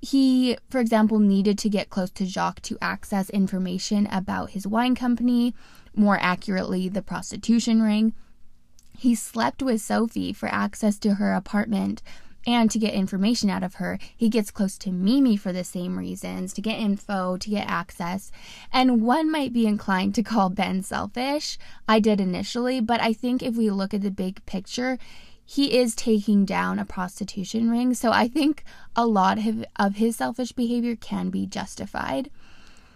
He, 0.00 0.56
for 0.70 0.78
example, 0.78 1.18
needed 1.18 1.58
to 1.58 1.68
get 1.68 1.90
close 1.90 2.10
to 2.12 2.26
Jacques 2.26 2.62
to 2.62 2.78
access 2.80 3.28
information 3.30 4.06
about 4.06 4.50
his 4.50 4.66
wine 4.66 4.94
company, 4.94 5.52
more 5.96 6.18
accurately, 6.20 6.88
the 6.88 7.02
prostitution 7.02 7.82
ring. 7.82 8.14
He 8.96 9.16
slept 9.16 9.62
with 9.62 9.80
Sophie 9.80 10.32
for 10.32 10.48
access 10.48 10.96
to 11.00 11.14
her 11.14 11.34
apartment 11.34 12.02
and 12.46 12.70
to 12.70 12.78
get 12.78 12.94
information 12.94 13.50
out 13.50 13.64
of 13.64 13.74
her. 13.74 13.98
He 14.16 14.28
gets 14.28 14.52
close 14.52 14.78
to 14.78 14.92
Mimi 14.92 15.36
for 15.36 15.52
the 15.52 15.64
same 15.64 15.98
reasons 15.98 16.52
to 16.52 16.60
get 16.60 16.78
info, 16.78 17.36
to 17.36 17.50
get 17.50 17.68
access. 17.68 18.30
And 18.72 19.02
one 19.02 19.30
might 19.30 19.52
be 19.52 19.66
inclined 19.66 20.14
to 20.14 20.22
call 20.22 20.48
Ben 20.48 20.82
selfish. 20.82 21.58
I 21.88 21.98
did 21.98 22.20
initially, 22.20 22.80
but 22.80 23.00
I 23.00 23.12
think 23.12 23.42
if 23.42 23.56
we 23.56 23.68
look 23.70 23.92
at 23.92 24.02
the 24.02 24.10
big 24.10 24.46
picture, 24.46 24.98
he 25.44 25.76
is 25.76 25.94
taking 25.94 26.44
down 26.44 26.78
a 26.78 26.84
prostitution 26.84 27.70
ring. 27.70 27.94
So 27.94 28.12
I 28.12 28.28
think 28.28 28.64
a 28.94 29.06
lot 29.06 29.38
of 29.76 29.96
his 29.96 30.16
selfish 30.16 30.52
behavior 30.52 30.96
can 30.96 31.30
be 31.30 31.46
justified. 31.46 32.30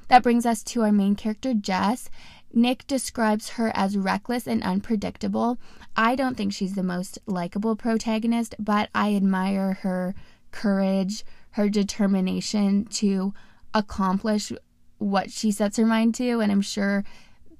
That 0.09 0.25
brings 0.25 0.45
us 0.45 0.65
to 0.65 0.83
our 0.83 0.91
main 0.91 1.15
character, 1.15 1.55
Jess. 1.55 2.11
Nick 2.53 2.87
describes 2.87 3.51
her 3.51 3.71
as 3.75 3.97
reckless 3.97 4.47
and 4.47 4.63
unpredictable. 4.63 5.59
I 5.97 6.17
don't 6.17 6.37
think 6.37 6.53
she's 6.53 6.75
the 6.75 6.83
most 6.83 7.19
likable 7.27 7.77
protagonist, 7.77 8.55
but 8.59 8.89
I 8.95 9.15
admire 9.15 9.75
her 9.83 10.15
courage, 10.51 11.25
her 11.53 11.69
determination 11.69 12.87
to 12.87 13.33
accomplish 13.73 14.53
what 14.99 15.31
she 15.31 15.51
sets 15.51 15.77
her 15.77 15.87
mind 15.87 16.15
to, 16.17 16.41
and 16.41 16.51
I'm 16.51 16.61
sure 16.61 17.05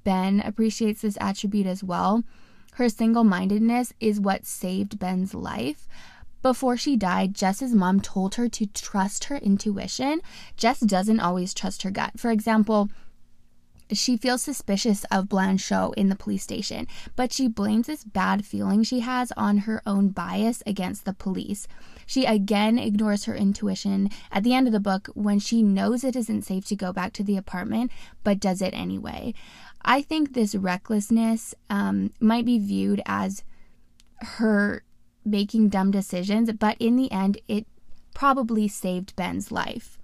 Ben 0.03 0.41
appreciates 0.41 1.01
this 1.01 1.17
attribute 1.21 1.67
as 1.67 1.83
well. 1.83 2.23
Her 2.73 2.89
single 2.89 3.23
mindedness 3.23 3.93
is 3.99 4.19
what 4.19 4.45
saved 4.45 4.99
Ben's 4.99 5.33
life. 5.33 5.87
Before 6.41 6.75
she 6.75 6.95
died, 6.95 7.35
Jess's 7.35 7.73
mom 7.73 8.01
told 8.01 8.35
her 8.35 8.49
to 8.49 8.65
trust 8.65 9.25
her 9.25 9.37
intuition. 9.37 10.21
Jess 10.57 10.79
doesn't 10.79 11.19
always 11.19 11.53
trust 11.53 11.83
her 11.83 11.91
gut. 11.91 12.13
For 12.17 12.31
example, 12.31 12.89
she 13.93 14.17
feels 14.17 14.41
suspicious 14.41 15.03
of 15.05 15.29
Blanchot 15.29 15.93
in 15.95 16.09
the 16.09 16.15
police 16.15 16.43
station, 16.43 16.87
but 17.15 17.33
she 17.33 17.47
blames 17.47 17.87
this 17.87 18.03
bad 18.03 18.45
feeling 18.45 18.83
she 18.83 19.01
has 19.01 19.31
on 19.37 19.59
her 19.59 19.81
own 19.85 20.09
bias 20.09 20.63
against 20.65 21.05
the 21.05 21.13
police. 21.13 21.67
She 22.05 22.25
again 22.25 22.77
ignores 22.77 23.25
her 23.25 23.35
intuition 23.35 24.09
at 24.31 24.43
the 24.43 24.53
end 24.53 24.67
of 24.67 24.73
the 24.73 24.79
book 24.79 25.09
when 25.13 25.39
she 25.39 25.63
knows 25.63 26.03
it 26.03 26.15
isn't 26.15 26.43
safe 26.43 26.65
to 26.67 26.75
go 26.75 26.91
back 26.91 27.13
to 27.13 27.23
the 27.23 27.37
apartment, 27.37 27.91
but 28.23 28.39
does 28.39 28.61
it 28.61 28.73
anyway. 28.73 29.33
I 29.83 30.01
think 30.01 30.33
this 30.33 30.55
recklessness 30.55 31.55
um, 31.69 32.11
might 32.19 32.45
be 32.45 32.59
viewed 32.59 33.01
as 33.05 33.43
her 34.21 34.83
making 35.25 35.69
dumb 35.69 35.91
decisions, 35.91 36.51
but 36.53 36.77
in 36.79 36.95
the 36.95 37.11
end, 37.11 37.39
it 37.47 37.65
probably 38.13 38.67
saved 38.67 39.15
Ben's 39.15 39.51
life. 39.51 39.97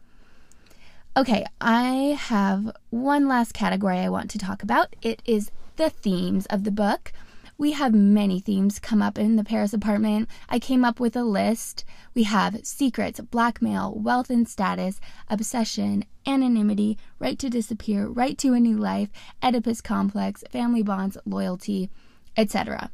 Okay, 1.17 1.43
I 1.59 2.15
have 2.19 2.71
one 2.91 3.27
last 3.27 3.55
category 3.55 3.97
I 3.97 4.07
want 4.07 4.29
to 4.29 4.37
talk 4.37 4.61
about. 4.61 4.95
It 5.01 5.23
is 5.25 5.49
the 5.75 5.89
themes 5.89 6.45
of 6.45 6.63
the 6.63 6.69
book. 6.69 7.11
We 7.57 7.71
have 7.71 7.91
many 7.91 8.39
themes 8.39 8.77
come 8.77 9.01
up 9.01 9.17
in 9.17 9.35
the 9.35 9.43
Paris 9.43 9.73
apartment. 9.73 10.29
I 10.47 10.59
came 10.59 10.85
up 10.85 10.99
with 10.99 11.15
a 11.15 11.23
list. 11.23 11.85
We 12.13 12.21
have 12.23 12.63
secrets, 12.63 13.19
blackmail, 13.19 13.95
wealth 13.95 14.29
and 14.29 14.47
status, 14.47 14.99
obsession, 15.27 16.05
anonymity, 16.27 16.99
right 17.17 17.39
to 17.39 17.49
disappear, 17.49 18.05
right 18.05 18.37
to 18.37 18.53
a 18.53 18.59
new 18.59 18.77
life, 18.77 19.09
Oedipus 19.41 19.81
complex, 19.81 20.43
family 20.51 20.83
bonds, 20.83 21.17
loyalty, 21.25 21.89
etc. 22.37 22.91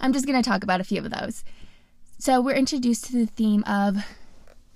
I'm 0.00 0.12
just 0.12 0.26
going 0.26 0.42
to 0.42 0.50
talk 0.50 0.64
about 0.64 0.80
a 0.80 0.84
few 0.84 0.98
of 0.98 1.10
those. 1.10 1.44
So, 2.18 2.40
we're 2.40 2.56
introduced 2.56 3.04
to 3.04 3.12
the 3.12 3.26
theme 3.26 3.62
of 3.62 3.98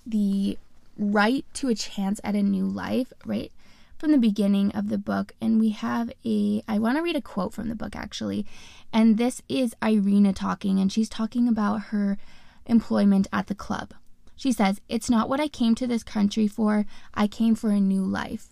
the 0.07 0.59
right 0.97 1.45
to 1.55 1.69
a 1.69 1.75
chance 1.75 2.21
at 2.25 2.35
a 2.35 2.43
new 2.43 2.67
life, 2.67 3.13
right? 3.25 3.53
From 3.99 4.13
the 4.13 4.19
beginning 4.19 4.73
of 4.73 4.89
the 4.89 4.99
book. 4.99 5.33
And 5.41 5.59
we 5.59 5.71
have 5.71 6.11
a, 6.25 6.63
I 6.69 6.79
want 6.79 6.97
to 6.97 7.03
read 7.03 7.17
a 7.17 7.23
quote 7.23 7.55
from 7.55 7.69
the 7.69 7.75
book 7.75 7.97
actually. 7.97 8.47
And 8.93 9.19
this 9.19 9.43
is 9.49 9.75
Irina 9.83 10.33
talking, 10.33 10.79
and 10.79 10.93
she's 10.93 11.09
talking 11.09 11.49
about 11.49 11.85
her 11.91 12.19
employment 12.67 13.27
at 13.33 13.47
the 13.47 13.55
club. 13.55 13.95
She 14.37 14.53
says, 14.53 14.81
It's 14.89 15.11
not 15.11 15.29
what 15.29 15.41
I 15.41 15.49
came 15.49 15.75
to 15.77 15.87
this 15.87 16.03
country 16.03 16.47
for. 16.47 16.85
I 17.15 17.27
came 17.27 17.55
for 17.55 17.71
a 17.71 17.81
new 17.81 18.05
life. 18.05 18.49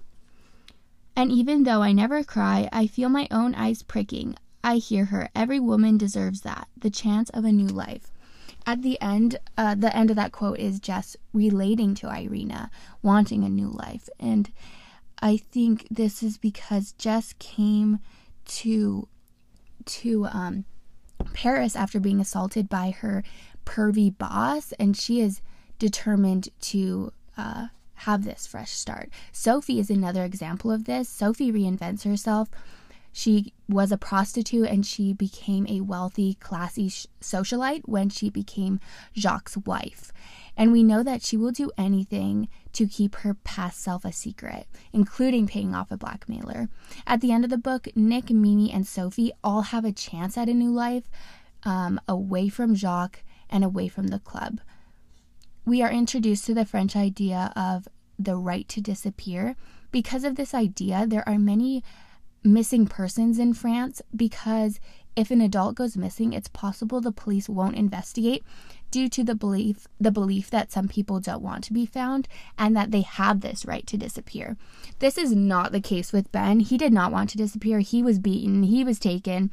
And 1.17 1.31
even 1.31 1.63
though 1.63 1.83
I 1.83 1.93
never 1.93 2.25
cry, 2.25 2.69
I 2.73 2.87
feel 2.87 3.09
my 3.09 3.29
own 3.31 3.55
eyes 3.55 3.83
pricking. 3.83 4.35
I 4.65 4.77
hear 4.77 5.07
her. 5.07 5.29
Every 5.35 5.61
woman 5.61 5.99
deserves 5.99 6.41
that 6.41 6.69
the 6.77 6.91
chance 6.91 7.29
of 7.31 7.45
a 7.45 7.53
new 7.53 7.69
life 7.69 8.13
at 8.66 8.83
the 8.83 9.00
end, 9.00 9.38
uh, 9.59 9.75
the 9.75 9.94
end 9.94 10.11
of 10.11 10.16
that 10.16 10.33
quote 10.33 10.59
is 10.59 10.80
Jess 10.80 11.16
relating 11.33 11.94
to 11.97 12.09
Irina, 12.09 12.71
wanting 13.02 13.44
a 13.44 13.49
new 13.49 13.68
life. 13.68 14.09
And 14.18 14.50
I 15.21 15.37
think 15.37 15.87
this 15.90 16.23
is 16.23 16.38
because 16.38 16.92
Jess 16.92 17.35
came 17.38 17.99
to 18.47 19.09
to 19.87 20.26
um, 20.26 20.64
Paris 21.35 21.76
after 21.76 22.00
being 22.00 22.21
assaulted 22.21 22.68
by 22.68 22.90
her 22.90 23.23
pervy 23.66 24.16
boss, 24.16 24.73
and 24.73 24.97
she 24.97 25.21
is 25.21 25.42
determined 25.78 26.49
to 26.61 27.12
uh, 27.37 27.68
have 27.94 28.25
this 28.25 28.47
fresh 28.47 28.71
start. 28.71 29.11
Sophie 29.33 29.78
is 29.78 29.90
another 29.90 30.25
example 30.25 30.71
of 30.71 30.85
this. 30.85 31.09
Sophie 31.09 31.52
reinvents 31.52 32.04
herself 32.04 32.49
she 33.16 33.52
was 33.68 33.92
a 33.92 33.97
prostitute 33.97 34.66
and 34.66 34.85
she 34.85 35.12
became 35.12 35.68
a 35.68 35.83
wealthy, 35.83 36.35
classy 36.35 36.90
socialite 37.21 37.83
when 37.85 38.09
she 38.09 38.28
became 38.28 38.80
Jacques' 39.16 39.64
wife. 39.64 40.12
And 40.56 40.73
we 40.73 40.83
know 40.83 41.04
that 41.04 41.23
she 41.23 41.37
will 41.37 41.52
do 41.52 41.71
anything 41.78 42.49
to 42.73 42.88
keep 42.88 43.14
her 43.16 43.35
past 43.35 43.80
self 43.80 44.04
a 44.04 44.11
secret, 44.11 44.66
including 44.92 45.47
paying 45.47 45.76
off 45.76 45.92
a 45.92 45.97
blackmailer. 45.97 46.68
At 47.06 47.21
the 47.21 47.30
end 47.30 47.44
of 47.44 47.50
the 47.50 47.56
book, 47.56 47.87
Nick, 47.94 48.30
Mimi, 48.30 48.73
and 48.73 48.85
Sophie 48.85 49.30
all 49.44 49.62
have 49.62 49.85
a 49.85 49.92
chance 49.92 50.37
at 50.37 50.49
a 50.49 50.54
new 50.54 50.73
life 50.73 51.04
um, 51.62 52.00
away 52.09 52.49
from 52.49 52.75
Jacques 52.75 53.23
and 53.49 53.62
away 53.62 53.87
from 53.87 54.09
the 54.09 54.18
club. 54.18 54.61
We 55.64 55.83
are 55.83 55.90
introduced 55.90 56.47
to 56.47 56.54
the 56.54 56.66
French 56.66 56.97
idea 56.97 57.52
of 57.54 57.87
the 58.18 58.35
right 58.35 58.68
to 58.71 58.80
disappear. 58.80 59.54
Because 59.92 60.25
of 60.25 60.35
this 60.35 60.52
idea, 60.52 61.06
there 61.06 61.26
are 61.28 61.38
many 61.38 61.85
missing 62.45 62.87
persons 62.87 63.39
in 63.39 63.55
France 63.55 64.03
because 64.15 64.79
if 65.17 65.31
an 65.31 65.41
adult 65.41 65.77
goes 65.77 65.97
missing, 65.97 66.33
it's 66.33 66.49
possible 66.49 67.01
the 67.01 67.13
police 67.13 67.49
won't 67.49 67.77
investigate 67.77 68.45
due 68.91 69.09
to 69.09 69.25
the 69.25 69.35
belief 69.35 69.89
the 69.99 70.13
belief 70.13 70.51
that 70.51 70.71
some 70.71 70.87
people 70.87 71.19
don't 71.19 71.43
want 71.43 71.65
to 71.65 71.73
be 71.73 71.87
found 71.87 72.29
and 72.57 72.77
that 72.77 72.91
they 72.91 73.01
have 73.01 73.41
this 73.41 73.65
right 73.65 73.87
to 73.87 73.97
disappear. 73.97 74.57
This 74.99 75.17
is 75.17 75.35
not 75.35 75.73
the 75.73 75.81
case 75.81 76.13
with 76.13 76.31
Ben. 76.31 76.61
He 76.61 76.77
did 76.77 76.93
not 76.93 77.13
want 77.13 77.31
to 77.31 77.37
disappear. 77.37 77.81
He 77.81 78.03
was 78.03 78.19
beaten, 78.19 78.65
he 78.65 78.85
was 78.85 78.99
taken. 78.99 79.51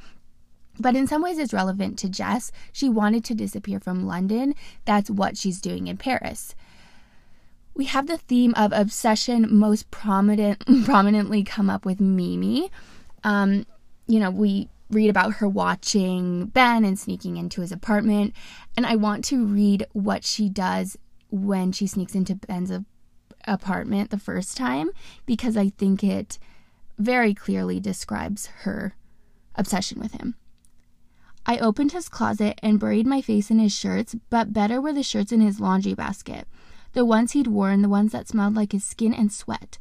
But 0.80 0.96
in 0.96 1.06
some 1.06 1.22
ways, 1.22 1.38
it's 1.38 1.54
relevant 1.54 2.00
to 2.00 2.10
Jess. 2.10 2.52
She 2.72 2.90
wanted 2.90 3.24
to 3.26 3.36
disappear 3.36 3.80
from 3.80 4.08
London. 4.08 4.56
That's 4.86 5.10
what 5.10 5.38
she's 5.38 5.62
doing 5.62 5.88
in 5.88 5.98
Paris. 5.98 6.56
We 7.74 7.86
have 7.86 8.08
the 8.08 8.18
theme 8.18 8.54
of 8.56 8.74
obsession 8.74 9.48
most 9.50 9.90
prominent, 9.92 10.64
prominently 10.86 11.44
come 11.44 11.70
up 11.70 11.86
with 11.86 12.00
Mimi. 12.00 12.70
Um, 13.24 13.66
you 14.08 14.20
know, 14.20 14.30
we 14.30 14.70
read 14.90 15.10
about 15.10 15.36
her 15.36 15.48
watching 15.48 16.48
Ben 16.48 16.84
and 16.84 17.00
sneaking 17.00 17.38
into 17.38 17.62
his 17.62 17.72
apartment. 17.72 18.34
And 18.76 18.86
I 18.86 18.96
want 18.96 19.24
to 19.26 19.46
read 19.46 19.86
what 19.94 20.24
she 20.24 20.50
does 20.50 20.98
when 21.30 21.72
she 21.72 21.88
sneaks 21.88 22.14
into 22.14 22.36
Ben's 22.36 22.72
apartment 23.48 24.10
the 24.10 24.20
first 24.20 24.58
time 24.58 24.92
because 25.26 25.58
I 25.58 25.70
think 25.70 26.04
it 26.04 26.38
very 26.98 27.34
clearly 27.34 27.80
describes 27.80 28.48
her 28.64 28.96
obsession 29.56 30.00
with 30.00 30.14
him. 30.14 30.36
I 31.46 31.58
opened 31.58 31.94
his 31.94 32.08
closet 32.08 32.60
and 32.62 32.80
buried 32.80 33.08
my 33.08 33.22
face 33.22 33.50
in 33.50 33.58
his 33.58 33.76
shirts, 33.76 34.16
but 34.30 34.54
better 34.54 34.80
were 34.80 34.94
the 34.94 35.02
shirts 35.02 35.32
in 35.32 35.42
his 35.42 35.60
laundry 35.60 35.96
basket. 35.96 36.48
The 36.94 37.06
ones 37.06 37.32
he'd 37.32 37.48
worn, 37.48 37.82
the 37.82 37.90
ones 37.90 38.12
that 38.12 38.28
smelled 38.28 38.56
like 38.56 38.72
his 38.74 38.84
skin 38.84 39.14
and 39.14 39.32
sweat. 39.32 39.78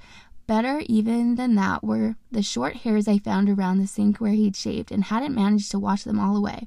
Better 0.47 0.83
even 0.87 1.37
than 1.37 1.55
that 1.55 1.85
were 1.85 2.17
the 2.31 2.43
short 2.43 2.79
hairs 2.79 3.07
I 3.07 3.19
found 3.19 3.49
around 3.49 3.79
the 3.79 3.87
sink 3.87 4.19
where 4.19 4.33
he'd 4.33 4.57
shaved 4.57 4.91
and 4.91 5.05
hadn't 5.05 5.35
managed 5.35 5.71
to 5.71 5.79
wash 5.79 6.05
them 6.05 6.19
all 6.19 6.37
away. 6.37 6.67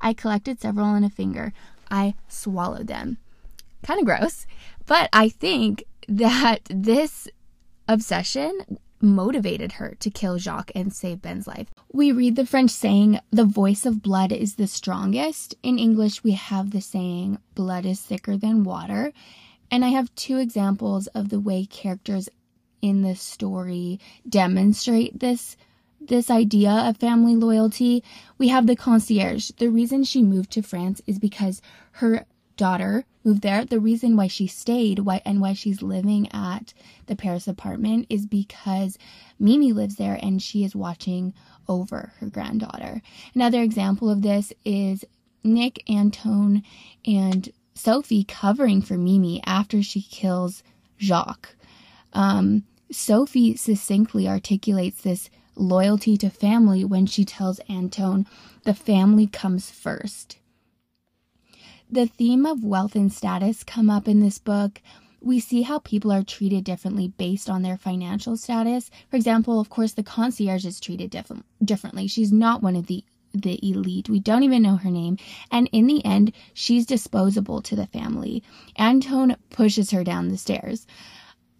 I 0.00 0.12
collected 0.12 0.60
several 0.60 0.94
in 0.94 1.04
a 1.04 1.10
finger. 1.10 1.52
I 1.90 2.14
swallowed 2.28 2.86
them. 2.86 3.18
Kind 3.82 4.00
of 4.00 4.06
gross, 4.06 4.46
but 4.86 5.08
I 5.12 5.28
think 5.28 5.84
that 6.08 6.60
this 6.70 7.28
obsession 7.88 8.78
motivated 9.00 9.72
her 9.72 9.94
to 10.00 10.10
kill 10.10 10.38
Jacques 10.38 10.72
and 10.74 10.92
save 10.92 11.20
Ben's 11.22 11.46
life. 11.46 11.68
We 11.92 12.10
read 12.12 12.36
the 12.36 12.46
French 12.46 12.70
saying, 12.70 13.20
the 13.30 13.44
voice 13.44 13.84
of 13.84 14.02
blood 14.02 14.32
is 14.32 14.54
the 14.54 14.66
strongest. 14.66 15.54
In 15.62 15.78
English, 15.78 16.24
we 16.24 16.32
have 16.32 16.70
the 16.70 16.80
saying, 16.80 17.38
blood 17.54 17.84
is 17.84 18.00
thicker 18.00 18.36
than 18.36 18.64
water. 18.64 19.12
And 19.70 19.84
I 19.84 19.88
have 19.88 20.14
two 20.14 20.38
examples 20.38 21.06
of 21.08 21.28
the 21.28 21.40
way 21.40 21.66
characters 21.66 22.28
in 22.82 23.02
this 23.02 23.20
story 23.20 23.98
demonstrate 24.28 25.20
this 25.20 25.56
this 26.00 26.30
idea 26.30 26.70
of 26.70 26.98
family 26.98 27.34
loyalty. 27.34 28.04
We 28.36 28.48
have 28.48 28.66
the 28.66 28.76
concierge. 28.76 29.50
The 29.52 29.70
reason 29.70 30.04
she 30.04 30.22
moved 30.22 30.50
to 30.52 30.62
France 30.62 31.00
is 31.06 31.18
because 31.18 31.62
her 31.92 32.26
daughter 32.56 33.04
moved 33.24 33.42
there. 33.42 33.64
The 33.64 33.80
reason 33.80 34.16
why 34.16 34.26
she 34.26 34.46
stayed 34.46 35.00
why 35.00 35.22
and 35.24 35.40
why 35.40 35.54
she's 35.54 35.82
living 35.82 36.30
at 36.32 36.74
the 37.06 37.16
Paris 37.16 37.48
apartment 37.48 38.06
is 38.10 38.26
because 38.26 38.98
Mimi 39.38 39.72
lives 39.72 39.96
there 39.96 40.18
and 40.22 40.42
she 40.42 40.62
is 40.62 40.76
watching 40.76 41.32
over 41.68 42.12
her 42.18 42.26
granddaughter. 42.26 43.00
Another 43.34 43.62
example 43.62 44.10
of 44.10 44.22
this 44.22 44.52
is 44.64 45.04
Nick, 45.42 45.82
Antone, 45.88 46.62
and 47.06 47.50
Sophie 47.74 48.24
covering 48.24 48.80
for 48.80 48.96
Mimi 48.96 49.42
after 49.44 49.82
she 49.82 50.02
kills 50.02 50.62
Jacques. 50.98 51.56
Um, 52.12 52.64
Sophie 52.90 53.56
succinctly 53.56 54.28
articulates 54.28 55.02
this 55.02 55.28
loyalty 55.56 56.16
to 56.16 56.30
family 56.30 56.84
when 56.84 57.06
she 57.06 57.24
tells 57.24 57.60
Antone 57.68 58.26
the 58.64 58.74
family 58.74 59.26
comes 59.26 59.70
first. 59.70 60.38
The 61.90 62.06
theme 62.06 62.46
of 62.46 62.64
wealth 62.64 62.94
and 62.94 63.12
status 63.12 63.62
come 63.62 63.90
up 63.90 64.08
in 64.08 64.20
this 64.20 64.38
book. 64.38 64.80
We 65.20 65.40
see 65.40 65.62
how 65.62 65.78
people 65.78 66.12
are 66.12 66.22
treated 66.22 66.64
differently 66.64 67.08
based 67.08 67.48
on 67.48 67.62
their 67.62 67.76
financial 67.76 68.36
status. 68.36 68.90
For 69.10 69.16
example, 69.16 69.60
of 69.60 69.70
course, 69.70 69.92
the 69.92 70.02
concierge 70.02 70.64
is 70.64 70.80
treated 70.80 71.10
diff- 71.10 71.42
differently. 71.64 72.06
She's 72.06 72.32
not 72.32 72.62
one 72.62 72.76
of 72.76 72.86
the 72.86 73.04
the 73.34 73.58
elite. 73.68 74.08
We 74.08 74.20
don't 74.20 74.44
even 74.44 74.62
know 74.62 74.76
her 74.76 74.90
name. 74.90 75.18
And 75.50 75.68
in 75.72 75.86
the 75.86 76.04
end, 76.04 76.32
she's 76.52 76.86
disposable 76.86 77.60
to 77.62 77.76
the 77.76 77.86
family. 77.86 78.42
Antone 78.78 79.36
pushes 79.50 79.90
her 79.90 80.04
down 80.04 80.28
the 80.28 80.38
stairs. 80.38 80.86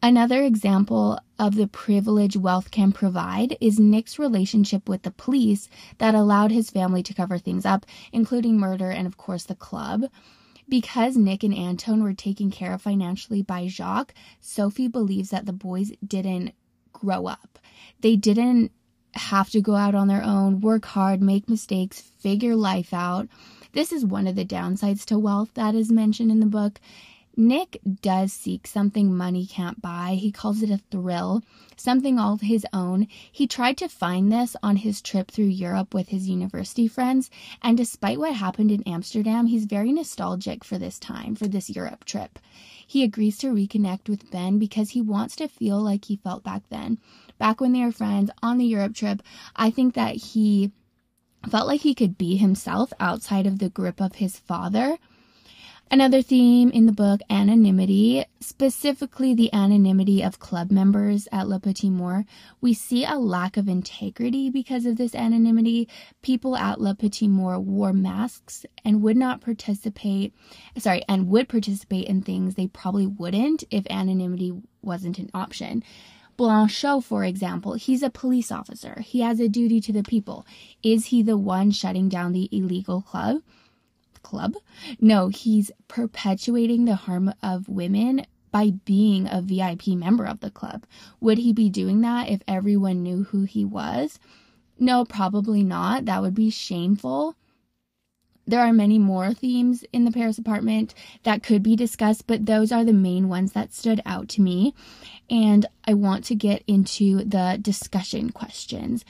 Another 0.02 0.42
example 0.42 1.18
of 1.38 1.54
the 1.54 1.66
privilege 1.66 2.36
wealth 2.36 2.70
can 2.70 2.92
provide 2.92 3.56
is 3.60 3.80
Nick's 3.80 4.18
relationship 4.18 4.86
with 4.86 5.02
the 5.02 5.10
police 5.10 5.68
that 5.96 6.14
allowed 6.14 6.52
his 6.52 6.68
family 6.68 7.02
to 7.02 7.14
cover 7.14 7.38
things 7.38 7.64
up, 7.64 7.86
including 8.12 8.58
murder 8.58 8.90
and, 8.90 9.06
of 9.06 9.16
course, 9.16 9.44
the 9.44 9.54
club. 9.54 10.04
Because 10.68 11.16
Nick 11.16 11.42
and 11.42 11.54
Antone 11.54 12.02
were 12.02 12.12
taken 12.14 12.50
care 12.50 12.74
of 12.74 12.82
financially 12.82 13.42
by 13.42 13.66
Jacques, 13.66 14.14
Sophie 14.40 14.88
believes 14.88 15.30
that 15.30 15.46
the 15.46 15.52
boys 15.54 15.90
didn't 16.06 16.54
grow 16.92 17.26
up. 17.26 17.58
They 18.00 18.16
didn't 18.16 18.72
have 19.14 19.50
to 19.50 19.60
go 19.60 19.74
out 19.74 19.94
on 19.94 20.08
their 20.08 20.22
own, 20.22 20.60
work 20.60 20.84
hard, 20.84 21.22
make 21.22 21.48
mistakes, 21.48 22.00
figure 22.00 22.56
life 22.56 22.92
out. 22.92 23.28
This 23.72 23.92
is 23.92 24.04
one 24.04 24.26
of 24.26 24.36
the 24.36 24.44
downsides 24.44 25.04
to 25.06 25.18
wealth 25.18 25.50
that 25.54 25.74
is 25.74 25.90
mentioned 25.90 26.30
in 26.30 26.40
the 26.40 26.46
book. 26.46 26.80
Nick 27.36 27.80
does 28.00 28.32
seek 28.32 28.64
something 28.64 29.16
money 29.16 29.44
can't 29.44 29.82
buy. 29.82 30.16
He 30.20 30.30
calls 30.30 30.62
it 30.62 30.70
a 30.70 30.78
thrill, 30.92 31.42
something 31.76 32.16
all 32.16 32.36
his 32.36 32.64
own. 32.72 33.08
He 33.32 33.48
tried 33.48 33.76
to 33.78 33.88
find 33.88 34.30
this 34.30 34.54
on 34.62 34.76
his 34.76 35.02
trip 35.02 35.32
through 35.32 35.46
Europe 35.46 35.92
with 35.92 36.10
his 36.10 36.28
university 36.28 36.86
friends, 36.86 37.30
and 37.60 37.76
despite 37.76 38.20
what 38.20 38.34
happened 38.34 38.70
in 38.70 38.84
Amsterdam, 38.84 39.46
he's 39.46 39.64
very 39.64 39.92
nostalgic 39.92 40.62
for 40.62 40.78
this 40.78 41.00
time, 41.00 41.34
for 41.34 41.48
this 41.48 41.68
Europe 41.68 42.04
trip. 42.04 42.38
He 42.86 43.02
agrees 43.02 43.38
to 43.38 43.52
reconnect 43.52 44.08
with 44.08 44.30
Ben 44.30 44.60
because 44.60 44.90
he 44.90 45.00
wants 45.00 45.34
to 45.36 45.48
feel 45.48 45.80
like 45.80 46.04
he 46.04 46.16
felt 46.16 46.44
back 46.44 46.62
then, 46.68 46.98
back 47.44 47.60
when 47.60 47.72
they 47.72 47.84
were 47.84 47.92
friends 47.92 48.30
on 48.42 48.56
the 48.56 48.64
Europe 48.64 48.94
trip. 48.94 49.22
I 49.54 49.68
think 49.68 49.92
that 49.94 50.16
he 50.16 50.72
felt 51.50 51.66
like 51.66 51.82
he 51.82 51.94
could 51.94 52.16
be 52.16 52.36
himself 52.36 52.90
outside 52.98 53.46
of 53.46 53.58
the 53.58 53.68
grip 53.68 54.00
of 54.00 54.14
his 54.14 54.38
father 54.38 54.96
Another 55.90 56.22
theme 56.22 56.70
in 56.70 56.86
the 56.86 56.92
book, 56.92 57.20
anonymity, 57.30 58.24
specifically 58.40 59.34
the 59.34 59.52
anonymity 59.52 60.22
of 60.22 60.40
club 60.40 60.70
members 60.70 61.28
at 61.30 61.46
La 61.46 61.58
Petite 61.58 61.92
Mort. 61.92 62.24
We 62.60 62.74
see 62.74 63.04
a 63.04 63.16
lack 63.16 63.56
of 63.56 63.68
integrity 63.68 64.50
because 64.50 64.86
of 64.86 64.96
this 64.96 65.14
anonymity. 65.14 65.88
People 66.22 66.56
at 66.56 66.80
La 66.80 66.94
Petite 66.94 67.30
Mort 67.30 67.60
wore 67.60 67.92
masks 67.92 68.66
and 68.84 69.02
would 69.02 69.16
not 69.16 69.42
participate, 69.42 70.34
sorry, 70.78 71.02
and 71.08 71.28
would 71.28 71.48
participate 71.48 72.08
in 72.08 72.22
things 72.22 72.54
they 72.54 72.66
probably 72.66 73.06
wouldn't 73.06 73.62
if 73.70 73.86
anonymity 73.88 74.52
wasn't 74.82 75.18
an 75.18 75.30
option. 75.34 75.84
Blanchot, 76.36 77.04
for 77.04 77.24
example, 77.24 77.74
he's 77.74 78.02
a 78.02 78.10
police 78.10 78.50
officer. 78.50 79.00
He 79.00 79.20
has 79.20 79.40
a 79.40 79.48
duty 79.48 79.80
to 79.82 79.92
the 79.92 80.02
people. 80.02 80.46
Is 80.82 81.06
he 81.06 81.22
the 81.22 81.36
one 81.36 81.70
shutting 81.70 82.08
down 82.08 82.32
the 82.32 82.48
illegal 82.52 83.02
club? 83.02 83.42
club. 84.24 84.54
No, 85.00 85.28
he's 85.28 85.70
perpetuating 85.86 86.86
the 86.86 86.96
harm 86.96 87.32
of 87.42 87.68
women 87.68 88.26
by 88.50 88.72
being 88.84 89.28
a 89.30 89.40
VIP 89.42 89.88
member 89.88 90.24
of 90.24 90.40
the 90.40 90.50
club. 90.50 90.86
Would 91.20 91.38
he 91.38 91.52
be 91.52 91.68
doing 91.68 92.00
that 92.00 92.28
if 92.28 92.42
everyone 92.48 93.02
knew 93.02 93.24
who 93.24 93.44
he 93.44 93.64
was? 93.64 94.18
No, 94.78 95.04
probably 95.04 95.62
not. 95.62 96.06
That 96.06 96.22
would 96.22 96.34
be 96.34 96.50
shameful. 96.50 97.36
There 98.46 98.60
are 98.60 98.72
many 98.72 98.98
more 98.98 99.32
themes 99.32 99.84
in 99.92 100.04
the 100.04 100.10
Paris 100.10 100.38
apartment 100.38 100.94
that 101.22 101.42
could 101.42 101.62
be 101.62 101.76
discussed, 101.76 102.26
but 102.26 102.46
those 102.46 102.72
are 102.72 102.84
the 102.84 102.92
main 102.92 103.28
ones 103.28 103.52
that 103.52 103.72
stood 103.72 104.02
out 104.04 104.28
to 104.30 104.42
me. 104.42 104.74
And 105.30 105.66
I 105.86 105.94
want 105.94 106.24
to 106.26 106.34
get 106.34 106.62
into 106.66 107.24
the 107.24 107.58
discussion 107.60 108.30
questions. 108.30 109.04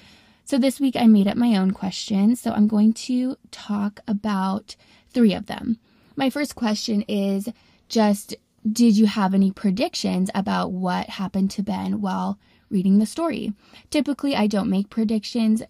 So 0.45 0.59
this 0.59 0.79
week 0.79 0.95
I 0.95 1.07
made 1.07 1.27
up 1.27 1.37
my 1.37 1.57
own 1.57 1.73
questions. 1.73 2.41
So 2.41 2.53
I'm 2.53 2.69
going 2.69 2.93
to 2.93 3.37
talk 3.51 4.01
about 4.07 4.77
three 5.11 5.35
of 5.35 5.47
them. 5.47 5.79
My 6.17 6.31
first 6.31 6.55
question 6.55 7.03
is 7.09 7.49
just 7.89 8.37
Did 8.71 8.97
you 8.97 9.07
have 9.07 9.35
any 9.35 9.51
predictions 9.51 10.31
about 10.35 10.71
what 10.71 11.09
happened 11.11 11.51
to 11.53 11.63
Ben 11.63 12.01
while 12.01 12.39
reading 12.71 12.99
the 12.99 13.07
story? 13.07 13.53
Typically, 13.91 14.37
I 14.37 14.47
don't 14.47 14.71
make 14.71 14.91
predictions, 14.91 15.63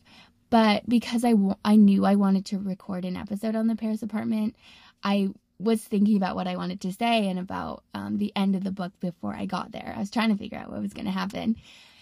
but 0.51 0.89
because 0.89 1.25
I, 1.25 1.33
w- 1.33 1.55
I 1.65 1.77
knew 1.77 2.05
I 2.05 2.15
wanted 2.15 2.47
to 2.47 2.59
record 2.59 3.05
an 3.05 3.17
episode 3.17 3.57
on 3.57 3.67
the 3.67 3.77
Paris 3.77 4.03
apartment, 4.03 4.57
I 5.03 5.31
was 5.59 5.83
thinking 5.83 6.17
about 6.17 6.37
what 6.37 6.47
I 6.47 6.57
wanted 6.57 6.81
to 6.83 6.93
say 6.93 7.29
and 7.29 7.39
about 7.39 7.85
um, 7.95 8.19
the 8.19 8.33
end 8.37 8.57
of 8.57 8.65
the 8.65 8.71
book 8.71 8.93
before 9.01 9.35
I 9.35 9.47
got 9.47 9.73
there. 9.73 9.95
I 9.97 10.01
was 10.01 10.11
trying 10.11 10.31
to 10.31 10.37
figure 10.37 10.59
out 10.59 10.71
what 10.71 10.83
was 10.83 10.93
going 10.93 11.07
to 11.07 11.11
happen. 11.11 11.57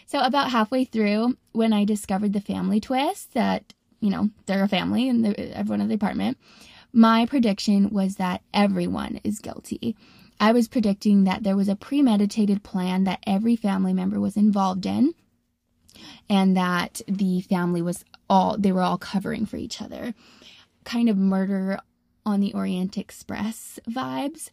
So, 0.06 0.20
about 0.20 0.50
halfway 0.50 0.84
through, 0.84 1.36
when 1.52 1.72
I 1.72 1.84
discovered 1.84 2.32
the 2.32 2.40
family 2.40 2.80
twist 2.80 3.34
that, 3.34 3.72
you 4.00 4.10
know, 4.10 4.30
they're 4.46 4.64
a 4.64 4.68
family 4.68 5.08
and 5.08 5.26
everyone 5.36 5.80
in 5.80 5.88
the 5.88 5.94
apartment, 5.94 6.38
my 6.92 7.24
prediction 7.26 7.90
was 7.90 8.16
that 8.16 8.42
everyone 8.52 9.20
is 9.24 9.38
guilty. 9.38 9.96
I 10.38 10.52
was 10.52 10.68
predicting 10.68 11.24
that 11.24 11.44
there 11.44 11.56
was 11.56 11.68
a 11.68 11.76
premeditated 11.76 12.62
plan 12.62 13.04
that 13.04 13.22
every 13.26 13.56
family 13.56 13.92
member 13.92 14.20
was 14.20 14.36
involved 14.36 14.86
in 14.86 15.14
and 16.28 16.56
that 16.56 17.00
the 17.06 17.42
family 17.42 17.80
was 17.80 18.04
all 18.32 18.56
they 18.58 18.72
were 18.72 18.80
all 18.80 18.96
covering 18.96 19.44
for 19.44 19.58
each 19.58 19.82
other. 19.82 20.14
Kind 20.84 21.10
of 21.10 21.18
murder 21.18 21.78
on 22.24 22.40
the 22.40 22.54
Orient 22.54 22.96
Express 22.96 23.78
vibes. 23.86 24.48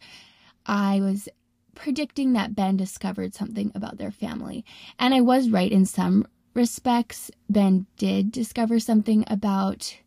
I 0.66 1.00
was 1.00 1.30
predicting 1.76 2.34
that 2.34 2.54
Ben 2.54 2.76
discovered 2.76 3.34
something 3.34 3.72
about 3.74 3.98
their 3.98 4.12
family. 4.12 4.66
And 5.00 5.14
I 5.14 5.22
was 5.22 5.50
right 5.50 5.72
in 5.72 5.86
some 5.86 6.28
respects. 6.54 7.32
Ben 7.50 7.86
did 7.96 8.34
discover 8.34 8.82
something 8.82 9.24
about 9.28 9.98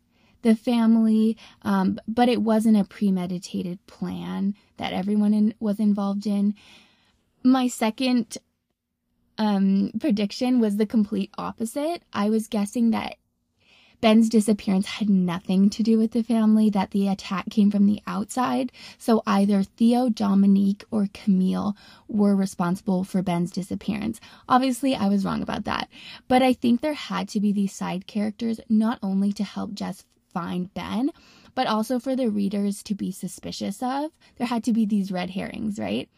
the 0.43 0.55
family, 0.55 1.35
um, 1.63 1.99
but 2.07 2.29
it 2.29 2.43
wasn't 2.43 2.77
a 2.77 2.83
premeditated 2.83 3.79
plan 3.87 4.53
that 4.77 4.93
everyone 4.93 5.33
in, 5.33 5.55
was 5.59 5.79
involved 5.79 6.27
in. 6.27 6.53
My 7.43 7.67
second 7.67 8.37
um, 9.39 9.91
prediction 9.99 10.59
was 10.59 10.77
the 10.77 10.85
complete 10.85 11.31
opposite. 11.39 12.03
I 12.13 12.29
was 12.29 12.47
guessing 12.47 12.91
that 12.91 13.15
Ben's 14.03 14.27
disappearance 14.27 14.85
had 14.85 15.09
nothing 15.09 15.69
to 15.69 15.81
do 15.81 15.97
with 15.97 16.11
the 16.11 16.23
family, 16.23 16.69
that 16.69 16.91
the 16.91 17.07
attack 17.07 17.49
came 17.49 17.71
from 17.71 17.85
the 17.85 18.01
outside. 18.05 18.69
So 18.97 19.23
either 19.25 19.63
Theo, 19.63 20.09
Dominique, 20.09 20.83
or 20.91 21.07
Camille 21.13 21.77
were 22.09 22.35
responsible 22.35 23.05
for 23.05 23.21
Ben's 23.21 23.49
disappearance. 23.49 24.19
Obviously, 24.49 24.93
I 24.93 25.07
was 25.07 25.23
wrong 25.23 25.41
about 25.41 25.63
that. 25.63 25.87
But 26.27 26.41
I 26.41 26.51
think 26.51 26.81
there 26.81 26.91
had 26.91 27.29
to 27.29 27.39
be 27.39 27.53
these 27.53 27.71
side 27.71 28.05
characters 28.05 28.59
not 28.67 28.99
only 29.01 29.31
to 29.31 29.43
help 29.45 29.73
Jess 29.73 30.03
find 30.33 30.73
Ben, 30.73 31.09
but 31.55 31.67
also 31.67 31.97
for 31.97 32.13
the 32.13 32.29
readers 32.29 32.83
to 32.83 32.95
be 32.95 33.09
suspicious 33.09 33.81
of. 33.81 34.11
There 34.35 34.47
had 34.47 34.65
to 34.65 34.73
be 34.73 34.85
these 34.85 35.13
red 35.13 35.29
herrings, 35.29 35.79
right? 35.79 36.09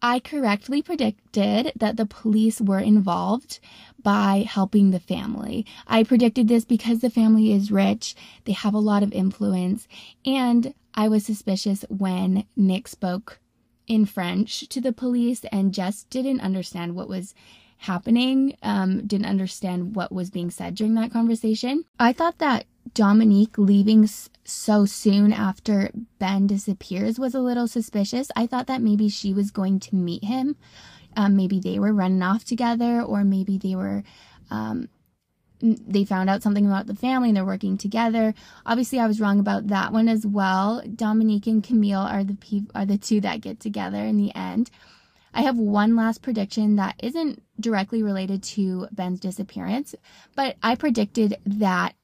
I 0.00 0.20
correctly 0.20 0.80
predicted 0.82 1.72
that 1.76 1.96
the 1.96 2.06
police 2.06 2.60
were 2.60 2.78
involved 2.78 3.58
by 4.00 4.44
helping 4.48 4.90
the 4.90 5.00
family. 5.00 5.66
I 5.86 6.04
predicted 6.04 6.46
this 6.46 6.64
because 6.64 7.00
the 7.00 7.10
family 7.10 7.52
is 7.52 7.72
rich, 7.72 8.14
they 8.44 8.52
have 8.52 8.74
a 8.74 8.78
lot 8.78 9.02
of 9.02 9.12
influence, 9.12 9.88
and 10.24 10.72
I 10.94 11.08
was 11.08 11.26
suspicious 11.26 11.84
when 11.88 12.44
Nick 12.56 12.88
spoke 12.88 13.40
in 13.86 14.04
French 14.04 14.68
to 14.68 14.80
the 14.80 14.92
police 14.92 15.44
and 15.50 15.74
just 15.74 16.10
didn't 16.10 16.40
understand 16.40 16.94
what 16.94 17.08
was 17.08 17.34
happening, 17.78 18.56
um, 18.62 19.06
didn't 19.06 19.26
understand 19.26 19.94
what 19.94 20.12
was 20.12 20.30
being 20.30 20.50
said 20.50 20.74
during 20.74 20.94
that 20.94 21.12
conversation. 21.12 21.84
I 21.98 22.12
thought 22.12 22.38
that 22.38 22.66
Dominique 22.94 23.58
leaving 23.58 24.08
so 24.44 24.84
soon 24.84 25.32
after 25.32 25.90
Ben 26.18 26.46
disappears 26.46 27.18
was 27.18 27.34
a 27.34 27.40
little 27.40 27.66
suspicious. 27.66 28.30
I 28.36 28.46
thought 28.46 28.66
that 28.66 28.82
maybe 28.82 29.08
she 29.08 29.32
was 29.32 29.50
going 29.50 29.80
to 29.80 29.94
meet 29.94 30.24
him. 30.24 30.56
Um, 31.16 31.36
maybe 31.36 31.58
they 31.58 31.78
were 31.78 31.92
running 31.92 32.22
off 32.22 32.44
together, 32.44 33.02
or 33.02 33.24
maybe 33.24 33.58
they 33.58 33.74
were. 33.74 34.04
Um, 34.50 34.88
they 35.60 36.04
found 36.04 36.30
out 36.30 36.42
something 36.42 36.66
about 36.66 36.86
the 36.86 36.94
family 36.94 37.30
and 37.30 37.36
they're 37.36 37.44
working 37.44 37.76
together. 37.76 38.32
Obviously, 38.64 39.00
I 39.00 39.08
was 39.08 39.20
wrong 39.20 39.40
about 39.40 39.66
that 39.66 39.92
one 39.92 40.08
as 40.08 40.24
well. 40.24 40.82
Dominique 40.94 41.48
and 41.48 41.64
Camille 41.64 41.98
are 41.98 42.22
the 42.22 42.34
pe- 42.34 42.70
are 42.76 42.86
the 42.86 42.96
two 42.96 43.20
that 43.22 43.40
get 43.40 43.58
together 43.58 43.98
in 43.98 44.16
the 44.16 44.32
end. 44.36 44.70
I 45.34 45.42
have 45.42 45.58
one 45.58 45.96
last 45.96 46.22
prediction 46.22 46.76
that 46.76 46.94
isn't 47.02 47.42
directly 47.60 48.02
related 48.02 48.42
to 48.44 48.86
Ben's 48.92 49.20
disappearance, 49.20 49.94
but 50.36 50.56
I 50.62 50.74
predicted 50.74 51.36
that 51.44 51.94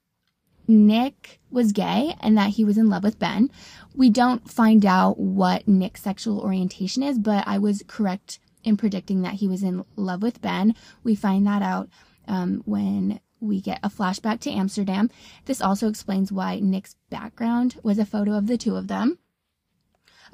Nick 0.66 1.40
was 1.50 1.72
gay 1.72 2.14
and 2.20 2.37
that 2.37 2.50
he 2.50 2.64
was 2.64 2.79
in 2.79 2.88
love 2.88 3.03
with 3.03 3.18
Ben. 3.18 3.50
We 3.94 4.11
don't 4.11 4.50
find 4.50 4.85
out 4.85 5.18
what 5.18 5.68
Nick's 5.68 6.03
sexual 6.03 6.40
orientation 6.40 7.03
is, 7.03 7.18
but 7.18 7.46
I 7.46 7.59
was 7.59 7.85
correct 7.87 8.38
in 8.62 8.77
predicting 8.77 9.22
that 9.22 9.35
he 9.35 9.48
was 9.48 9.62
in 9.62 9.85
love 9.96 10.22
with 10.22 10.40
Ben. 10.40 10.74
We 11.03 11.14
find 11.14 11.46
that 11.46 11.62
out 11.62 11.88
um, 12.27 12.62
when 12.64 13.20
we 13.40 13.61
get 13.61 13.81
a 13.83 13.90
flashback 13.90 14.40
to 14.40 14.50
Amsterdam. 14.50 15.11
This 15.44 15.61
also 15.61 15.88
explains 15.88 16.33
why 16.33 16.61
Nick's 16.61 16.96
background 17.11 17.77
was 17.83 17.98
a 17.98 18.07
photo 18.07 18.33
of 18.33 18.46
the 18.46 18.57
two 18.57 18.77
of 18.77 18.88
them. 18.88 19.18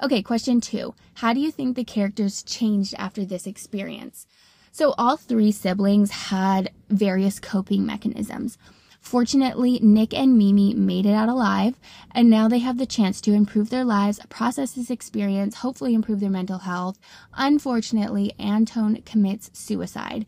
Okay, 0.01 0.23
question 0.23 0.61
two. 0.61 0.95
How 1.15 1.33
do 1.33 1.39
you 1.39 1.51
think 1.51 1.75
the 1.75 1.83
characters 1.83 2.41
changed 2.41 2.95
after 2.97 3.23
this 3.23 3.45
experience? 3.45 4.25
So, 4.71 4.95
all 4.97 5.17
three 5.17 5.51
siblings 5.51 6.11
had 6.11 6.71
various 6.89 7.39
coping 7.39 7.85
mechanisms. 7.85 8.57
Fortunately, 9.01 9.79
Nick 9.81 10.13
and 10.13 10.37
Mimi 10.37 10.73
made 10.73 11.05
it 11.05 11.13
out 11.13 11.27
alive, 11.27 11.75
and 12.11 12.29
now 12.29 12.47
they 12.47 12.59
have 12.59 12.77
the 12.77 12.85
chance 12.85 13.19
to 13.21 13.33
improve 13.33 13.69
their 13.69 13.83
lives, 13.83 14.19
process 14.29 14.71
this 14.71 14.89
experience, 14.89 15.55
hopefully 15.55 15.93
improve 15.93 16.21
their 16.21 16.29
mental 16.29 16.59
health. 16.59 16.97
Unfortunately, 17.33 18.31
Anton 18.39 19.01
commits 19.01 19.49
suicide. 19.53 20.25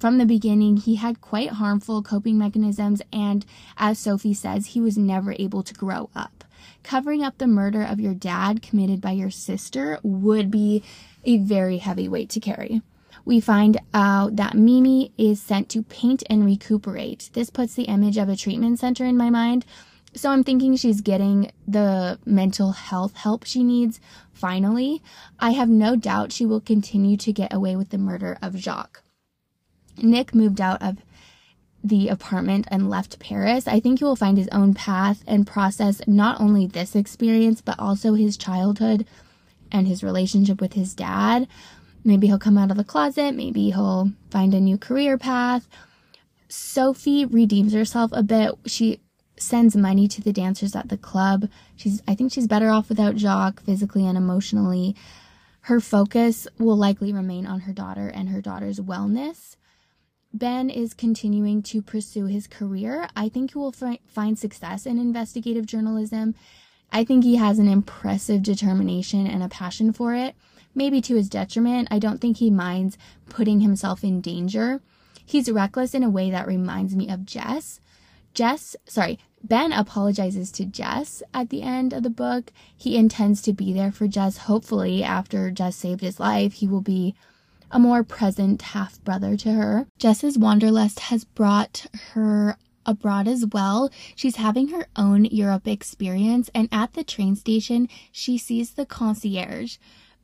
From 0.00 0.18
the 0.18 0.26
beginning, 0.26 0.78
he 0.78 0.96
had 0.96 1.20
quite 1.20 1.50
harmful 1.50 2.02
coping 2.02 2.38
mechanisms, 2.38 3.02
and 3.12 3.44
as 3.76 3.98
Sophie 3.98 4.34
says, 4.34 4.66
he 4.66 4.80
was 4.80 4.98
never 4.98 5.36
able 5.38 5.62
to 5.62 5.74
grow 5.74 6.10
up. 6.16 6.44
Covering 6.82 7.22
up 7.22 7.38
the 7.38 7.46
murder 7.46 7.82
of 7.82 8.00
your 8.00 8.14
dad 8.14 8.62
committed 8.62 9.00
by 9.00 9.12
your 9.12 9.30
sister 9.30 10.00
would 10.02 10.50
be 10.50 10.82
a 11.24 11.38
very 11.38 11.78
heavy 11.78 12.08
weight 12.08 12.30
to 12.30 12.40
carry 12.40 12.82
we 13.28 13.40
find 13.40 13.78
out 13.92 14.36
that 14.36 14.54
Mimi 14.54 15.12
is 15.18 15.38
sent 15.38 15.68
to 15.68 15.82
paint 15.82 16.22
and 16.30 16.46
recuperate. 16.46 17.28
This 17.34 17.50
puts 17.50 17.74
the 17.74 17.82
image 17.82 18.16
of 18.16 18.30
a 18.30 18.36
treatment 18.36 18.78
center 18.78 19.04
in 19.04 19.18
my 19.18 19.28
mind. 19.28 19.66
So 20.14 20.30
I'm 20.30 20.42
thinking 20.42 20.74
she's 20.76 21.02
getting 21.02 21.52
the 21.66 22.18
mental 22.24 22.72
health 22.72 23.14
help 23.16 23.44
she 23.44 23.62
needs 23.62 24.00
finally. 24.32 25.02
I 25.38 25.50
have 25.50 25.68
no 25.68 25.94
doubt 25.94 26.32
she 26.32 26.46
will 26.46 26.62
continue 26.62 27.18
to 27.18 27.30
get 27.30 27.52
away 27.52 27.76
with 27.76 27.90
the 27.90 27.98
murder 27.98 28.38
of 28.40 28.56
Jacques. 28.56 29.02
Nick 29.98 30.34
moved 30.34 30.58
out 30.58 30.80
of 30.80 30.96
the 31.84 32.08
apartment 32.08 32.66
and 32.70 32.88
left 32.88 33.18
Paris. 33.18 33.68
I 33.68 33.78
think 33.78 33.98
he 33.98 34.06
will 34.06 34.16
find 34.16 34.38
his 34.38 34.48
own 34.52 34.72
path 34.72 35.22
and 35.26 35.46
process 35.46 36.00
not 36.06 36.40
only 36.40 36.66
this 36.66 36.96
experience, 36.96 37.60
but 37.60 37.78
also 37.78 38.14
his 38.14 38.38
childhood 38.38 39.06
and 39.70 39.86
his 39.86 40.02
relationship 40.02 40.62
with 40.62 40.72
his 40.72 40.94
dad. 40.94 41.46
Maybe 42.08 42.26
he'll 42.26 42.38
come 42.38 42.56
out 42.56 42.70
of 42.70 42.78
the 42.78 42.84
closet. 42.84 43.34
Maybe 43.34 43.68
he'll 43.68 44.12
find 44.30 44.54
a 44.54 44.60
new 44.60 44.78
career 44.78 45.18
path. 45.18 45.68
Sophie 46.48 47.26
redeems 47.26 47.74
herself 47.74 48.10
a 48.14 48.22
bit. 48.22 48.54
She 48.64 49.00
sends 49.36 49.76
money 49.76 50.08
to 50.08 50.22
the 50.22 50.32
dancers 50.32 50.74
at 50.74 50.88
the 50.88 50.96
club. 50.96 51.50
She's 51.76 52.02
I 52.08 52.14
think 52.14 52.32
she's 52.32 52.46
better 52.46 52.70
off 52.70 52.88
without 52.88 53.16
Jacques 53.16 53.62
physically 53.62 54.06
and 54.06 54.16
emotionally. 54.16 54.96
Her 55.62 55.80
focus 55.80 56.48
will 56.58 56.78
likely 56.78 57.12
remain 57.12 57.46
on 57.46 57.60
her 57.60 57.74
daughter 57.74 58.08
and 58.08 58.30
her 58.30 58.40
daughter's 58.40 58.80
wellness. 58.80 59.56
Ben 60.32 60.70
is 60.70 60.94
continuing 60.94 61.62
to 61.64 61.82
pursue 61.82 62.24
his 62.24 62.46
career. 62.46 63.10
I 63.14 63.28
think 63.28 63.52
he 63.52 63.58
will 63.58 63.72
fi- 63.72 64.00
find 64.06 64.38
success 64.38 64.86
in 64.86 64.98
investigative 64.98 65.66
journalism. 65.66 66.34
I 66.90 67.04
think 67.04 67.22
he 67.22 67.36
has 67.36 67.58
an 67.58 67.68
impressive 67.68 68.42
determination 68.42 69.26
and 69.26 69.42
a 69.42 69.48
passion 69.50 69.92
for 69.92 70.14
it 70.14 70.34
maybe 70.78 71.02
to 71.02 71.16
his 71.16 71.28
detriment. 71.28 71.88
I 71.90 71.98
don't 71.98 72.20
think 72.20 72.38
he 72.38 72.50
minds 72.50 72.96
putting 73.28 73.60
himself 73.60 74.02
in 74.02 74.22
danger. 74.22 74.80
He's 75.26 75.50
reckless 75.50 75.92
in 75.92 76.02
a 76.02 76.08
way 76.08 76.30
that 76.30 76.46
reminds 76.46 76.96
me 76.96 77.10
of 77.10 77.26
Jess. 77.26 77.80
Jess, 78.32 78.76
sorry, 78.86 79.18
Ben 79.42 79.72
apologizes 79.72 80.50
to 80.52 80.64
Jess 80.64 81.22
at 81.34 81.50
the 81.50 81.62
end 81.62 81.92
of 81.92 82.02
the 82.02 82.10
book. 82.10 82.52
He 82.76 82.96
intends 82.96 83.42
to 83.42 83.52
be 83.52 83.72
there 83.72 83.92
for 83.92 84.08
Jess. 84.08 84.38
Hopefully, 84.38 85.02
after 85.02 85.50
Jess 85.50 85.76
saved 85.76 86.00
his 86.00 86.18
life, 86.18 86.54
he 86.54 86.68
will 86.68 86.80
be 86.80 87.14
a 87.70 87.78
more 87.78 88.02
present 88.02 88.62
half 88.62 89.02
brother 89.04 89.36
to 89.36 89.52
her. 89.52 89.86
Jess's 89.98 90.38
wanderlust 90.38 91.00
has 91.00 91.24
brought 91.24 91.86
her 92.12 92.56
abroad 92.86 93.28
as 93.28 93.44
well. 93.52 93.90
She's 94.16 94.36
having 94.36 94.68
her 94.68 94.86
own 94.96 95.26
Europe 95.26 95.68
experience, 95.68 96.48
and 96.54 96.68
at 96.72 96.94
the 96.94 97.04
train 97.04 97.36
station, 97.36 97.88
she 98.10 98.38
sees 98.38 98.70
the 98.70 98.86
concierge. 98.86 99.76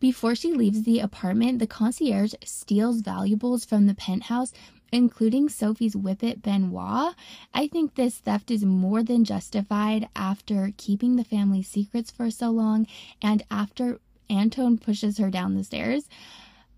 Before 0.04 0.34
she 0.34 0.52
leaves 0.52 0.82
the 0.82 1.00
apartment, 1.00 1.60
the 1.60 1.66
concierge 1.66 2.34
steals 2.44 3.00
valuables 3.00 3.64
from 3.64 3.86
the 3.86 3.94
penthouse, 3.94 4.52
including 4.92 5.48
Sophie's 5.48 5.96
Whippet 5.96 6.42
Benoit. 6.42 7.14
I 7.54 7.68
think 7.68 7.94
this 7.94 8.18
theft 8.18 8.50
is 8.50 8.66
more 8.66 9.02
than 9.02 9.24
justified 9.24 10.10
after 10.14 10.74
keeping 10.76 11.16
the 11.16 11.24
family 11.24 11.62
secrets 11.62 12.10
for 12.10 12.30
so 12.30 12.50
long 12.50 12.86
and 13.22 13.44
after 13.50 13.98
Anton 14.28 14.76
pushes 14.76 15.16
her 15.16 15.30
down 15.30 15.54
the 15.54 15.64
stairs. 15.64 16.06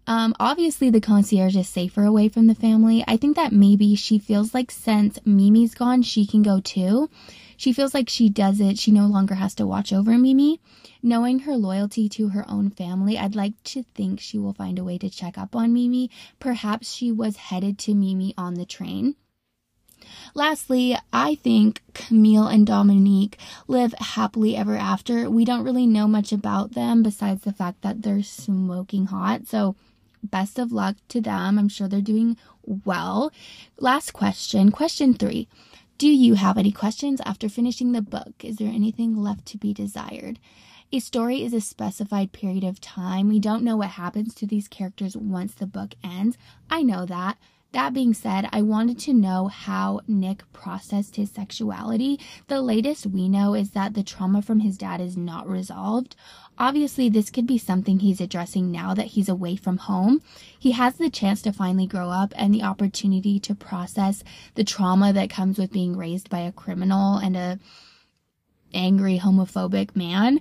Um, 0.07 0.33
obviously, 0.39 0.91
the 0.91 1.01
concierge 1.01 1.57
is 1.57 1.69
safer 1.69 2.05
away 2.05 2.29
from 2.29 2.47
the 2.47 2.55
family. 2.55 3.03
I 3.09 3.17
think 3.17 3.35
that 3.35 3.53
maybe 3.53 3.97
she 3.97 4.21
feels 4.21 4.55
like 4.55 4.71
since 4.71 5.19
Mimi's 5.25 5.75
gone, 5.75 6.03
she 6.03 6.27
can 6.27 6.45
go 6.45 6.61
too. 6.61 7.11
She 7.57 7.73
feels 7.73 7.95
like 7.95 8.09
she 8.09 8.29
does 8.29 8.61
it. 8.61 8.79
She 8.79 8.91
no 8.91 9.07
longer 9.07 9.35
has 9.35 9.55
to 9.57 9.67
watch 9.67 9.93
over 9.93 10.19
Mimi. 10.19 10.61
Knowing 11.03 11.41
her 11.41 11.57
loyalty 11.57 12.09
to 12.11 12.29
her 12.29 12.45
own 12.49 12.71
family, 12.71 13.19
I'd 13.19 13.37
like 13.37 13.61
to 13.65 13.85
think 13.95 14.21
she 14.21 14.39
will 14.39 14.53
find 14.53 14.79
a 14.79 14.85
way 14.85 14.99
to 14.99 15.11
check 15.11 15.39
up 15.39 15.55
on 15.55 15.73
Mimi. 15.73 16.11
Perhaps 16.39 16.93
she 16.93 17.13
was 17.13 17.37
headed 17.37 17.79
to 17.81 17.95
Mimi 17.95 18.35
on 18.37 18.55
the 18.55 18.67
train. 18.67 19.15
Lastly, 20.35 20.97
I 21.13 21.37
think 21.37 21.83
Camille 21.95 22.47
and 22.47 22.67
Dominique 22.67 23.39
live 23.67 23.95
happily 23.95 24.57
ever 24.57 24.77
after. 24.77 25.31
We 25.31 25.45
don't 25.45 25.65
really 25.65 25.87
know 25.87 26.07
much 26.07 26.33
about 26.33 26.73
them 26.73 27.03
besides 27.03 27.43
the 27.43 27.53
fact 27.53 27.83
that 27.83 28.03
they're 28.03 28.23
smoking 28.23 29.07
hot. 29.07 29.47
So, 29.47 29.77
best 30.23 30.59
of 30.59 30.73
luck 30.73 30.97
to 31.09 31.21
them. 31.21 31.59
I'm 31.59 31.69
sure 31.69 31.89
they're 31.89 32.01
doing 32.01 32.37
well. 32.65 33.33
Last 33.79 34.13
question, 34.13 34.71
question 34.71 35.15
three. 35.15 35.49
Do 35.99 36.09
you 36.09 36.35
have 36.35 36.59
any 36.59 36.73
questions 36.73 37.23
after 37.25 37.49
finishing 37.49 37.93
the 37.93 38.03
book? 38.03 38.45
Is 38.45 38.57
there 38.57 38.69
anything 38.69 39.17
left 39.17 39.47
to 39.47 39.57
be 39.57 39.73
desired? 39.73 40.39
A 40.93 40.99
story 40.99 41.43
is 41.43 41.55
a 41.55 41.61
specified 41.63 42.33
period 42.33 42.65
of 42.65 42.83
time. 42.83 43.29
We 43.29 43.41
don't 43.41 43.65
know 43.65 43.79
what 43.79 43.89
happens 43.89 44.35
to 44.35 44.47
these 44.47 44.69
characters 44.69 45.17
once 45.17 45.55
the 45.55 45.67
book 45.67 45.95
ends. 46.05 46.37
I 46.69 46.83
know 46.83 47.07
that. 47.07 47.39
That 47.73 47.95
being 47.95 48.13
said, 48.13 48.49
I 48.53 48.61
wanted 48.61 48.99
to 49.01 49.15
know 49.15 49.49
how 49.49 50.01
Nick 50.07 50.51
processed 50.53 51.17
his 51.17 51.31
sexuality. 51.31 52.21
The 52.47 52.61
latest 52.61 53.07
we 53.07 53.29
know 53.29 53.55
is 53.55 53.71
that 53.71 53.95
the 53.95 54.03
trauma 54.03 54.43
from 54.43 54.61
his 54.61 54.77
dad 54.77 55.01
is 55.01 55.17
not 55.17 55.49
resolved. 55.49 56.15
Obviously, 56.59 57.09
this 57.09 57.31
could 57.31 57.47
be 57.47 57.59
something 57.59 57.99
he's 57.99 58.21
addressing 58.21 58.71
now 58.71 58.95
that 58.95 59.09
he's 59.09 59.29
away 59.29 59.57
from 59.57 59.77
home. 59.77 60.23
He 60.59 60.73
has 60.73 60.97
the 60.97 61.11
chance 61.11 61.43
to 61.43 61.53
finally 61.53 61.87
grow 61.87 62.11
up 62.11 62.33
and 62.37 62.55
the 62.55 62.63
opportunity 62.63 63.39
to 63.41 63.55
process 63.55 64.25
the 64.55 64.65
trauma 64.65 65.13
that 65.13 65.29
comes 65.29 65.59
with 65.59 65.73
being 65.73 65.97
raised 65.97 66.31
by 66.31 66.41
a 66.41 66.53
criminal 66.53 67.19
and 67.19 67.37
a 67.37 67.59
angry 68.73 69.19
homophobic 69.19 69.95
man. 69.95 70.41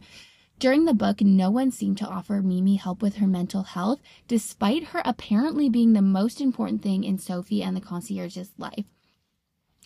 During 0.58 0.86
the 0.86 0.94
book, 0.94 1.20
no 1.20 1.52
one 1.52 1.70
seemed 1.70 1.98
to 1.98 2.08
offer 2.08 2.42
Mimi 2.42 2.78
help 2.78 3.02
with 3.02 3.18
her 3.18 3.28
mental 3.28 3.64
health, 3.64 4.00
despite 4.28 4.86
her 4.86 5.02
apparently 5.04 5.68
being 5.68 5.92
the 5.92 6.02
most 6.02 6.40
important 6.40 6.82
thing 6.82 7.04
in 7.04 7.18
Sophie 7.18 7.62
and 7.62 7.76
the 7.76 7.82
concierge's 7.82 8.52
life. 8.58 8.86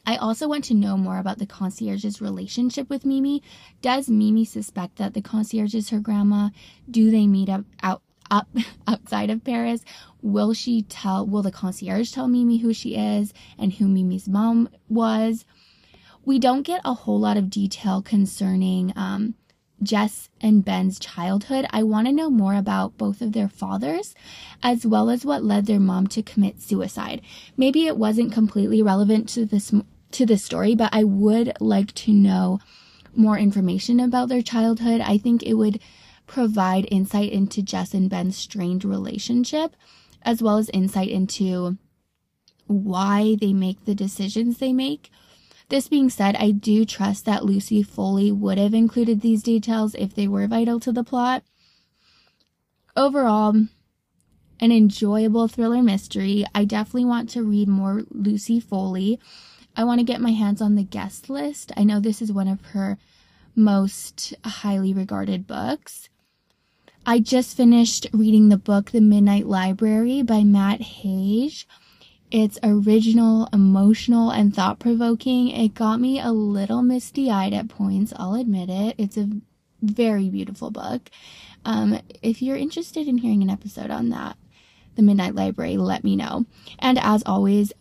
I 0.05 0.15
also 0.15 0.47
want 0.47 0.63
to 0.65 0.73
know 0.73 0.97
more 0.97 1.19
about 1.19 1.37
the 1.37 1.45
concierge's 1.45 2.21
relationship 2.21 2.89
with 2.89 3.05
Mimi. 3.05 3.43
Does 3.81 4.09
Mimi 4.09 4.45
suspect 4.45 4.97
that 4.97 5.13
the 5.13 5.21
concierge 5.21 5.75
is 5.75 5.89
her 5.89 5.99
grandma? 5.99 6.49
Do 6.89 7.11
they 7.11 7.27
meet 7.27 7.49
up 7.49 7.65
out 7.83 8.01
up 8.31 8.47
outside 8.87 9.29
of 9.29 9.43
Paris? 9.43 9.83
Will 10.21 10.53
she 10.53 10.83
tell 10.83 11.25
will 11.25 11.41
the 11.41 11.51
concierge 11.51 12.11
tell 12.11 12.27
Mimi 12.27 12.57
who 12.57 12.73
she 12.73 12.95
is 12.95 13.33
and 13.57 13.73
who 13.73 13.87
Mimi's 13.87 14.27
mom 14.27 14.69
was? 14.87 15.45
We 16.25 16.39
don't 16.39 16.63
get 16.63 16.81
a 16.85 16.93
whole 16.93 17.19
lot 17.19 17.37
of 17.37 17.49
detail 17.49 18.01
concerning 18.01 18.93
um, 18.95 19.35
Jess 19.81 20.29
and 20.41 20.63
Ben's 20.63 20.99
childhood, 20.99 21.65
I 21.71 21.83
want 21.83 22.07
to 22.07 22.13
know 22.13 22.29
more 22.29 22.55
about 22.55 22.97
both 22.97 23.21
of 23.21 23.33
their 23.33 23.47
fathers, 23.47 24.13
as 24.61 24.85
well 24.85 25.09
as 25.09 25.25
what 25.25 25.43
led 25.43 25.65
their 25.65 25.79
mom 25.79 26.07
to 26.07 26.21
commit 26.21 26.61
suicide. 26.61 27.21
Maybe 27.55 27.87
it 27.87 27.97
wasn't 27.97 28.33
completely 28.33 28.81
relevant 28.81 29.29
to 29.29 29.45
this 29.45 29.73
to 30.11 30.25
the 30.25 30.37
story, 30.37 30.75
but 30.75 30.89
I 30.93 31.03
would 31.03 31.53
like 31.59 31.93
to 31.93 32.11
know 32.11 32.59
more 33.15 33.37
information 33.37 33.99
about 33.99 34.29
their 34.29 34.41
childhood. 34.41 35.01
I 35.01 35.17
think 35.17 35.43
it 35.43 35.53
would 35.53 35.79
provide 36.25 36.87
insight 36.91 37.31
into 37.31 37.61
Jess 37.61 37.93
and 37.93 38.09
Ben's 38.09 38.37
strained 38.37 38.85
relationship, 38.85 39.75
as 40.23 40.41
well 40.41 40.57
as 40.57 40.69
insight 40.69 41.09
into 41.09 41.77
why 42.67 43.35
they 43.39 43.53
make 43.53 43.85
the 43.85 43.95
decisions 43.95 44.57
they 44.57 44.73
make 44.73 45.11
this 45.69 45.87
being 45.87 46.09
said, 46.09 46.35
I 46.35 46.51
do 46.51 46.83
trust 46.83 47.25
that 47.25 47.45
Lucy 47.45 47.81
Foley 47.83 48.31
would 48.31 48.57
have 48.57 48.73
included 48.73 49.21
these 49.21 49.43
details 49.43 49.95
if 49.95 50.13
they 50.13 50.27
were 50.27 50.47
vital 50.47 50.79
to 50.81 50.91
the 50.91 51.03
plot. 51.03 51.43
Overall, 52.95 53.53
an 54.59 54.71
enjoyable 54.71 55.47
thriller 55.47 55.81
mystery. 55.81 56.45
I 56.53 56.65
definitely 56.65 57.05
want 57.05 57.29
to 57.31 57.43
read 57.43 57.67
more 57.67 58.03
Lucy 58.09 58.59
Foley. 58.59 59.19
I 59.75 59.83
want 59.83 59.99
to 59.99 60.05
get 60.05 60.21
my 60.21 60.31
hands 60.31 60.61
on 60.61 60.75
the 60.75 60.83
guest 60.83 61.29
list. 61.29 61.71
I 61.77 61.83
know 61.83 61.99
this 61.99 62.21
is 62.21 62.31
one 62.31 62.47
of 62.47 62.65
her 62.67 62.97
most 63.55 64.33
highly 64.43 64.93
regarded 64.93 65.47
books. 65.47 66.09
I 67.05 67.19
just 67.19 67.55
finished 67.55 68.07
reading 68.11 68.49
the 68.49 68.57
book 68.57 68.91
The 68.91 69.01
Midnight 69.01 69.47
Library 69.47 70.21
by 70.21 70.43
Matt 70.43 70.81
Haig. 70.81 71.53
It's 72.31 72.59
original, 72.61 73.49
emotional, 73.51 74.29
and 74.29 74.53
thought 74.53 74.79
provoking. 74.79 75.49
It 75.49 75.73
got 75.73 75.99
me 75.99 76.19
a 76.19 76.31
little 76.31 76.83
misty 76.83 77.31
eyed 77.31 77.53
at 77.53 77.69
points, 77.69 78.13
I'll 78.15 78.35
admit 78.35 78.69
it. 78.69 78.95
It's 78.97 79.17
a 79.17 79.29
very 79.81 80.29
beautiful 80.29 80.69
book. 80.69 81.09
Um, 81.65 81.99
if 82.21 82.41
you're 82.41 82.55
interested 82.55 83.07
in 83.07 83.17
hearing 83.17 83.41
an 83.41 83.49
episode 83.49 83.89
on 83.89 84.09
that, 84.09 84.37
The 84.95 85.01
Midnight 85.01 85.35
Library, 85.35 85.77
let 85.77 86.03
me 86.03 86.15
know. 86.15 86.45
And 86.77 86.99
as 86.99 87.23
always, 87.25 87.73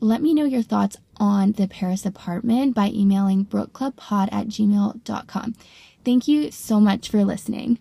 let 0.00 0.20
me 0.20 0.34
know 0.34 0.44
your 0.44 0.62
thoughts 0.62 0.96
on 1.18 1.52
the 1.52 1.68
Paris 1.68 2.04
apartment 2.04 2.74
by 2.74 2.88
emailing 2.88 3.46
brookeclubpod 3.46 4.28
at 4.32 4.48
gmail.com. 4.48 5.54
Thank 6.04 6.28
you 6.28 6.50
so 6.50 6.80
much 6.80 7.08
for 7.08 7.24
listening. 7.24 7.78